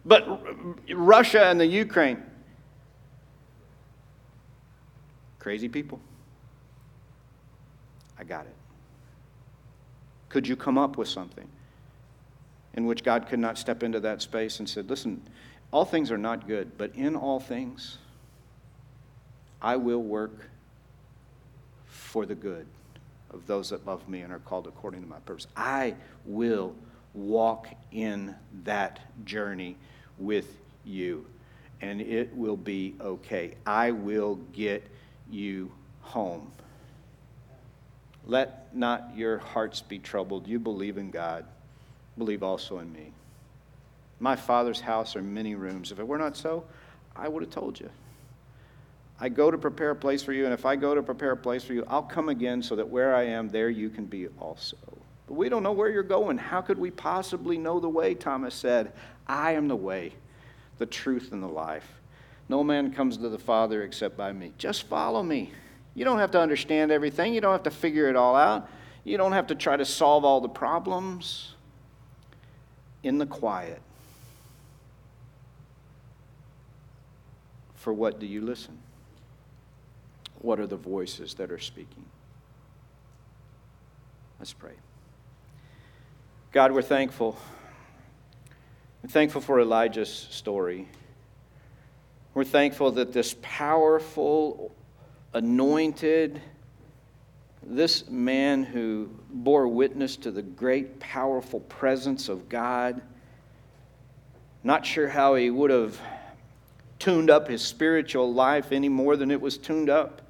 But 0.06 0.42
Russia 0.94 1.46
and 1.46 1.60
the 1.60 1.66
Ukraine, 1.66 2.24
crazy 5.40 5.70
people. 5.70 6.00
I 8.18 8.24
got 8.24 8.46
it. 8.46 8.56
Could 10.28 10.48
you 10.48 10.56
come 10.56 10.78
up 10.78 10.98
with 10.98 11.08
something 11.08 11.48
in 12.74 12.86
which 12.86 13.04
God 13.04 13.28
could 13.28 13.40
not 13.40 13.58
step 13.58 13.82
into 13.82 14.00
that 14.02 14.22
space 14.22 14.60
and 14.60 14.70
said, 14.70 14.90
listen, 14.90 15.22
all 15.72 15.86
things 15.86 16.12
are 16.12 16.18
not 16.18 16.48
good, 16.48 16.78
but 16.78 16.94
in 16.96 17.16
all 17.16 17.40
things, 17.40 17.98
I 19.62 19.76
will 19.76 20.04
work 20.04 20.50
for 21.88 22.26
the 22.26 22.36
good 22.36 22.68
of 23.32 23.46
those 23.48 23.70
that 23.70 23.86
love 23.86 24.08
me 24.08 24.22
and 24.22 24.34
are 24.34 24.40
called 24.40 24.68
according 24.68 25.02
to 25.02 25.08
my 25.08 25.20
purpose. 25.20 25.48
I 25.56 25.96
will 26.26 26.76
walk 27.14 27.68
in 27.92 28.36
that 28.64 29.00
journey 29.26 29.78
with 30.18 30.58
you, 30.86 31.26
and 31.82 32.02
it 32.02 32.36
will 32.36 32.58
be 32.58 32.96
okay. 33.02 33.56
I 33.66 33.92
will 33.92 34.36
get 34.54 34.86
you 35.32 35.72
home. 36.02 36.52
Let 38.26 38.76
not 38.76 39.12
your 39.16 39.40
hearts 39.40 39.82
be 39.82 40.00
troubled. 40.00 40.48
You 40.48 40.60
believe 40.60 40.98
in 40.98 41.12
God, 41.12 41.46
believe 42.18 42.44
also 42.44 42.80
in 42.80 42.92
me. 42.92 43.12
My 44.20 44.36
Father's 44.36 44.82
house 44.82 45.16
are 45.16 45.22
many 45.22 45.56
rooms. 45.56 45.92
If 45.92 46.00
it 46.00 46.08
were 46.08 46.18
not 46.18 46.36
so, 46.36 46.66
I 47.16 47.28
would 47.28 47.44
have 47.44 47.52
told 47.52 47.80
you. 47.80 47.90
I 49.20 49.30
go 49.30 49.52
to 49.52 49.58
prepare 49.58 49.92
a 49.92 49.96
place 49.96 50.24
for 50.24 50.32
you, 50.32 50.46
and 50.46 50.54
if 50.54 50.66
I 50.66 50.76
go 50.76 50.96
to 50.96 51.04
prepare 51.04 51.32
a 51.32 51.38
place 51.38 51.64
for 51.64 51.74
you, 51.74 51.84
I'll 51.88 52.04
come 52.04 52.30
again 52.30 52.62
so 52.62 52.76
that 52.76 52.88
where 52.88 53.14
I 53.16 53.24
am, 53.24 53.50
there 53.50 53.70
you 53.70 53.90
can 53.90 54.06
be 54.06 54.28
also. 54.40 54.78
But 55.28 55.34
we 55.34 55.50
don't 55.50 55.64
know 55.64 55.74
where 55.74 55.90
you're 55.90 56.04
going. 56.04 56.38
How 56.38 56.62
could 56.62 56.78
we 56.78 56.90
possibly 56.92 57.58
know 57.58 57.80
the 57.80 57.90
way? 57.90 58.16
Thomas 58.16 58.56
said, 58.56 58.94
I 59.28 59.52
am 59.54 59.68
the 59.68 59.76
way, 59.76 60.14
the 60.78 60.86
truth, 60.86 61.32
and 61.34 61.44
the 61.44 61.48
life. 61.48 61.99
No 62.50 62.64
man 62.64 62.92
comes 62.92 63.18
to 63.18 63.30
the 63.30 63.38
Father 63.38 63.84
except 63.84 64.18
by 64.18 64.34
me. 64.34 64.52
Just 64.58 64.84
follow 64.84 65.22
me. 65.22 65.54
You 65.94 66.04
don't 66.04 66.18
have 66.18 66.32
to 66.32 66.40
understand 66.40 66.92
everything, 66.92 67.34
you 67.34 67.42
don't 67.42 67.52
have 67.52 67.64
to 67.64 67.72
figure 67.72 68.10
it 68.10 68.16
all 68.16 68.36
out, 68.36 68.68
you 69.04 69.18
don't 69.18 69.34
have 69.34 69.48
to 69.48 69.56
try 69.56 69.78
to 69.78 69.86
solve 69.86 70.26
all 70.26 70.42
the 70.42 70.50
problems. 70.50 71.54
In 73.02 73.18
the 73.18 73.26
quiet, 73.26 73.82
for 77.76 77.94
what 77.94 78.20
do 78.20 78.26
you 78.26 78.42
listen? 78.42 78.78
What 80.42 80.60
are 80.60 80.68
the 80.68 80.76
voices 80.76 81.34
that 81.36 81.50
are 81.50 81.60
speaking? 81.60 82.04
Let's 84.38 84.52
pray. 84.52 84.74
God, 86.52 86.74
we're 86.74 86.82
thankful. 86.82 87.38
We're 89.02 89.10
thankful 89.10 89.40
for 89.40 89.62
Elijah's 89.62 90.10
story. 90.12 90.90
We're 92.34 92.44
thankful 92.44 92.92
that 92.92 93.12
this 93.12 93.36
powerful, 93.42 94.72
anointed, 95.34 96.42
this 97.64 98.08
man 98.08 98.64
who 98.64 99.10
bore 99.30 99.68
witness 99.68 100.16
to 100.18 100.32
the 100.32 100.44
great, 100.44 101.00
powerful 101.00 101.60
presence 101.62 102.30
of 102.30 102.48
God, 102.48 103.02
not 104.64 104.86
sure 104.86 105.08
how 105.08 105.36
he 105.36 105.50
would 105.50 105.72
have 105.72 106.00
tuned 107.00 107.30
up 107.30 107.48
his 107.48 107.64
spiritual 107.64 108.32
life 108.34 108.72
any 108.72 108.90
more 108.90 109.16
than 109.16 109.32
it 109.32 109.42
was 109.42 109.58
tuned 109.58 109.90
up. 109.90 110.22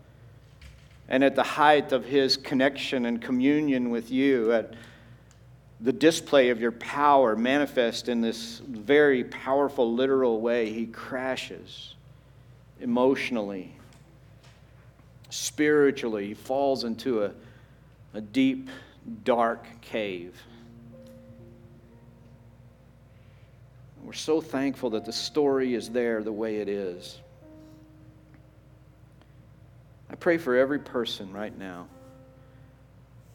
And 1.10 1.24
at 1.24 1.36
the 1.36 1.44
height 1.44 1.92
of 1.92 2.06
his 2.06 2.38
connection 2.38 3.06
and 3.08 3.22
communion 3.22 3.90
with 3.90 4.12
you, 4.12 4.54
at 4.54 4.74
the 5.82 5.94
display 5.94 6.50
of 6.50 6.60
your 6.60 6.74
power 6.74 7.36
manifest 7.36 8.10
in 8.10 8.22
this 8.22 8.60
very 8.60 9.24
powerful, 9.24 9.94
literal 9.94 10.42
way, 10.42 10.72
he 10.72 10.86
crashes 10.86 11.96
emotionally, 12.82 13.74
spiritually. 15.30 16.28
He 16.28 16.34
falls 16.34 16.84
into 16.84 17.24
a, 17.24 17.32
a 18.14 18.20
deep, 18.20 18.70
dark 19.24 19.66
cave. 19.82 20.36
We're 24.04 24.14
so 24.14 24.42
thankful 24.42 24.90
that 24.92 25.06
the 25.06 25.14
story 25.14 25.76
is 25.76 25.90
there 25.90 26.24
the 26.24 26.32
way 26.32 26.58
it 26.58 26.68
is. 26.68 27.20
I 30.10 30.16
pray 30.16 30.38
for 30.38 30.58
every 30.58 30.80
person 30.80 31.32
right 31.32 31.56
now 31.58 31.88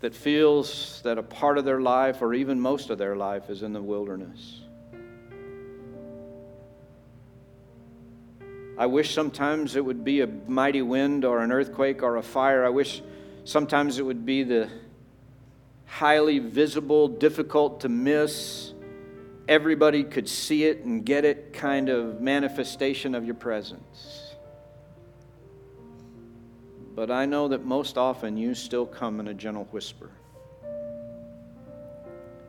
that 0.00 0.14
feels 0.14 1.00
that 1.02 1.18
a 1.18 1.22
part 1.22 1.58
of 1.58 1.64
their 1.64 1.80
life, 1.80 2.22
or 2.22 2.34
even 2.34 2.60
most 2.60 2.90
of 2.90 2.98
their 2.98 3.16
life, 3.16 3.48
is 3.48 3.62
in 3.62 3.72
the 3.72 3.82
wilderness. 3.82 4.60
I 8.76 8.86
wish 8.86 9.14
sometimes 9.14 9.76
it 9.76 9.84
would 9.84 10.04
be 10.04 10.20
a 10.20 10.26
mighty 10.26 10.82
wind 10.82 11.24
or 11.24 11.40
an 11.42 11.52
earthquake 11.52 12.02
or 12.02 12.16
a 12.16 12.22
fire. 12.22 12.64
I 12.64 12.70
wish 12.70 13.02
sometimes 13.44 13.98
it 13.98 14.02
would 14.02 14.26
be 14.26 14.42
the 14.42 14.68
highly 15.86 16.40
visible, 16.40 17.06
difficult 17.06 17.80
to 17.82 17.88
miss, 17.88 18.72
everybody 19.48 20.02
could 20.02 20.28
see 20.28 20.64
it 20.64 20.84
and 20.84 21.04
get 21.04 21.24
it 21.24 21.52
kind 21.52 21.88
of 21.88 22.20
manifestation 22.20 23.14
of 23.14 23.24
your 23.24 23.34
presence. 23.34 24.23
But 26.94 27.10
I 27.10 27.26
know 27.26 27.48
that 27.48 27.64
most 27.64 27.98
often 27.98 28.36
you 28.36 28.54
still 28.54 28.86
come 28.86 29.18
in 29.20 29.28
a 29.28 29.34
gentle 29.34 29.64
whisper. 29.72 30.10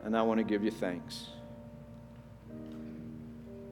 And 0.04 0.16
I 0.16 0.22
want 0.22 0.38
to 0.38 0.44
give 0.44 0.62
you 0.62 0.70
thanks. 0.70 1.26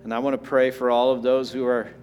And 0.02 0.12
I 0.12 0.18
want 0.18 0.34
to 0.34 0.48
pray 0.48 0.70
for 0.70 0.90
all 0.90 1.12
of 1.12 1.22
those 1.22 1.52
who 1.52 1.64
are 1.64 1.94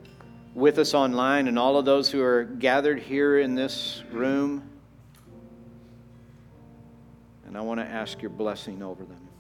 with 0.56 0.80
us 0.80 0.94
online 0.94 1.48
and 1.48 1.60
all 1.60 1.78
of 1.78 1.86
those 1.86 2.10
who 2.10 2.22
are 2.22 2.44
gathered 2.44 3.00
here 3.00 3.40
in 3.40 3.56
this 3.56 4.04
room. 4.12 4.70
And 7.46 7.58
I 7.58 7.62
want 7.62 7.82
to 7.82 7.86
ask 7.86 8.22
your 8.22 8.32
blessing 8.32 8.82
over 8.82 9.04
them. 9.04 9.31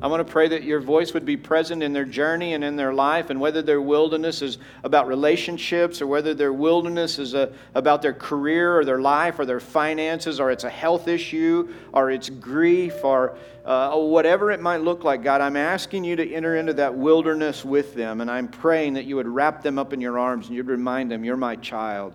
I 0.00 0.06
want 0.06 0.24
to 0.24 0.32
pray 0.32 0.46
that 0.48 0.62
your 0.62 0.78
voice 0.78 1.12
would 1.12 1.24
be 1.24 1.36
present 1.36 1.82
in 1.82 1.92
their 1.92 2.04
journey 2.04 2.54
and 2.54 2.62
in 2.62 2.76
their 2.76 2.94
life, 2.94 3.30
and 3.30 3.40
whether 3.40 3.62
their 3.62 3.80
wilderness 3.80 4.42
is 4.42 4.58
about 4.84 5.08
relationships, 5.08 6.00
or 6.00 6.06
whether 6.06 6.34
their 6.34 6.52
wilderness 6.52 7.18
is 7.18 7.34
a, 7.34 7.52
about 7.74 8.00
their 8.00 8.12
career, 8.12 8.78
or 8.78 8.84
their 8.84 9.00
life, 9.00 9.40
or 9.40 9.44
their 9.44 9.58
finances, 9.58 10.38
or 10.38 10.52
it's 10.52 10.62
a 10.62 10.70
health 10.70 11.08
issue, 11.08 11.74
or 11.92 12.12
it's 12.12 12.28
grief, 12.28 13.02
or 13.02 13.36
uh, 13.64 13.96
whatever 13.96 14.52
it 14.52 14.60
might 14.60 14.82
look 14.82 15.02
like, 15.02 15.24
God, 15.24 15.40
I'm 15.40 15.56
asking 15.56 16.04
you 16.04 16.14
to 16.14 16.32
enter 16.32 16.56
into 16.56 16.74
that 16.74 16.94
wilderness 16.94 17.64
with 17.64 17.94
them, 17.94 18.20
and 18.20 18.30
I'm 18.30 18.46
praying 18.46 18.94
that 18.94 19.04
you 19.04 19.16
would 19.16 19.26
wrap 19.26 19.64
them 19.64 19.80
up 19.80 19.92
in 19.92 20.00
your 20.00 20.16
arms 20.16 20.46
and 20.46 20.54
you'd 20.54 20.68
remind 20.68 21.10
them, 21.10 21.24
You're 21.24 21.36
my 21.36 21.56
child. 21.56 22.14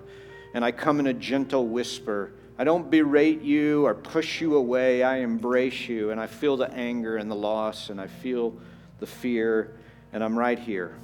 And 0.53 0.63
I 0.63 0.71
come 0.71 1.01
in 1.01 1.07
a 1.07 1.13
gentle 1.13 1.67
whisper 1.67 2.31
I 2.57 2.63
don't 2.63 2.91
berate 2.91 3.41
you 3.41 3.85
or 3.85 3.95
push 3.95 4.39
you 4.39 4.55
away. 4.55 5.01
I 5.01 5.17
embrace 5.17 5.89
you, 5.89 6.11
and 6.11 6.19
I 6.19 6.27
feel 6.27 6.55
the 6.55 6.71
anger 6.71 7.17
and 7.17 7.29
the 7.29 7.35
loss, 7.35 7.89
and 7.89 7.99
I 7.99 8.07
feel 8.07 8.55
the 8.99 9.07
fear, 9.07 9.75
and 10.11 10.23
I'm 10.23 10.37
right 10.37 10.59
here. 10.59 10.95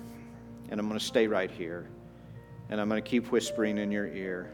And 0.70 0.80
I'm 0.80 0.88
going 0.88 1.00
to 1.00 1.06
stay 1.06 1.26
right 1.26 1.50
here. 1.50 1.88
And 2.70 2.80
I'm 2.80 2.88
going 2.88 3.02
to 3.02 3.10
keep 3.10 3.32
whispering 3.32 3.80
in 3.80 3.92
your 3.92 4.08
ear. 4.08 4.52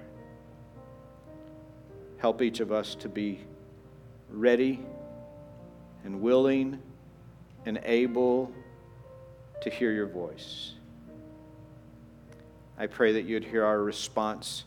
Help 2.17 2.41
each 2.41 2.61
of 2.61 2.71
us 2.71 2.95
to 2.95 3.09
be 3.09 3.41
ready 4.29 4.79
and 6.05 6.21
willing 6.21 6.81
and 7.65 7.79
able 7.83 8.53
to 9.61 9.69
hear 9.69 9.91
your 9.91 10.07
voice. 10.07 10.73
I 12.77 12.87
pray 12.87 13.13
that 13.13 13.23
you'd 13.23 13.43
hear 13.43 13.65
our 13.65 13.81
response 13.81 14.63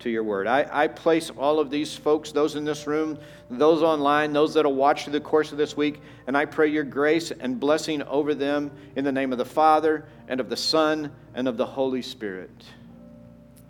to 0.00 0.10
your 0.10 0.22
word. 0.22 0.46
I, 0.46 0.66
I 0.70 0.88
place 0.88 1.30
all 1.30 1.58
of 1.58 1.70
these 1.70 1.96
folks, 1.96 2.32
those 2.32 2.56
in 2.56 2.64
this 2.64 2.86
room, 2.86 3.18
those 3.50 3.82
online, 3.82 4.32
those 4.32 4.54
that'll 4.54 4.74
watch 4.74 5.04
through 5.04 5.14
the 5.14 5.20
course 5.20 5.52
of 5.52 5.58
this 5.58 5.76
week, 5.76 6.00
and 6.26 6.36
I 6.36 6.44
pray 6.44 6.68
your 6.68 6.84
grace 6.84 7.30
and 7.30 7.58
blessing 7.58 8.02
over 8.02 8.34
them 8.34 8.70
in 8.96 9.04
the 9.04 9.12
name 9.12 9.32
of 9.32 9.38
the 9.38 9.44
Father 9.44 10.06
and 10.28 10.40
of 10.40 10.48
the 10.48 10.56
Son 10.56 11.12
and 11.34 11.48
of 11.48 11.56
the 11.56 11.66
Holy 11.66 12.02
Spirit. 12.02 12.64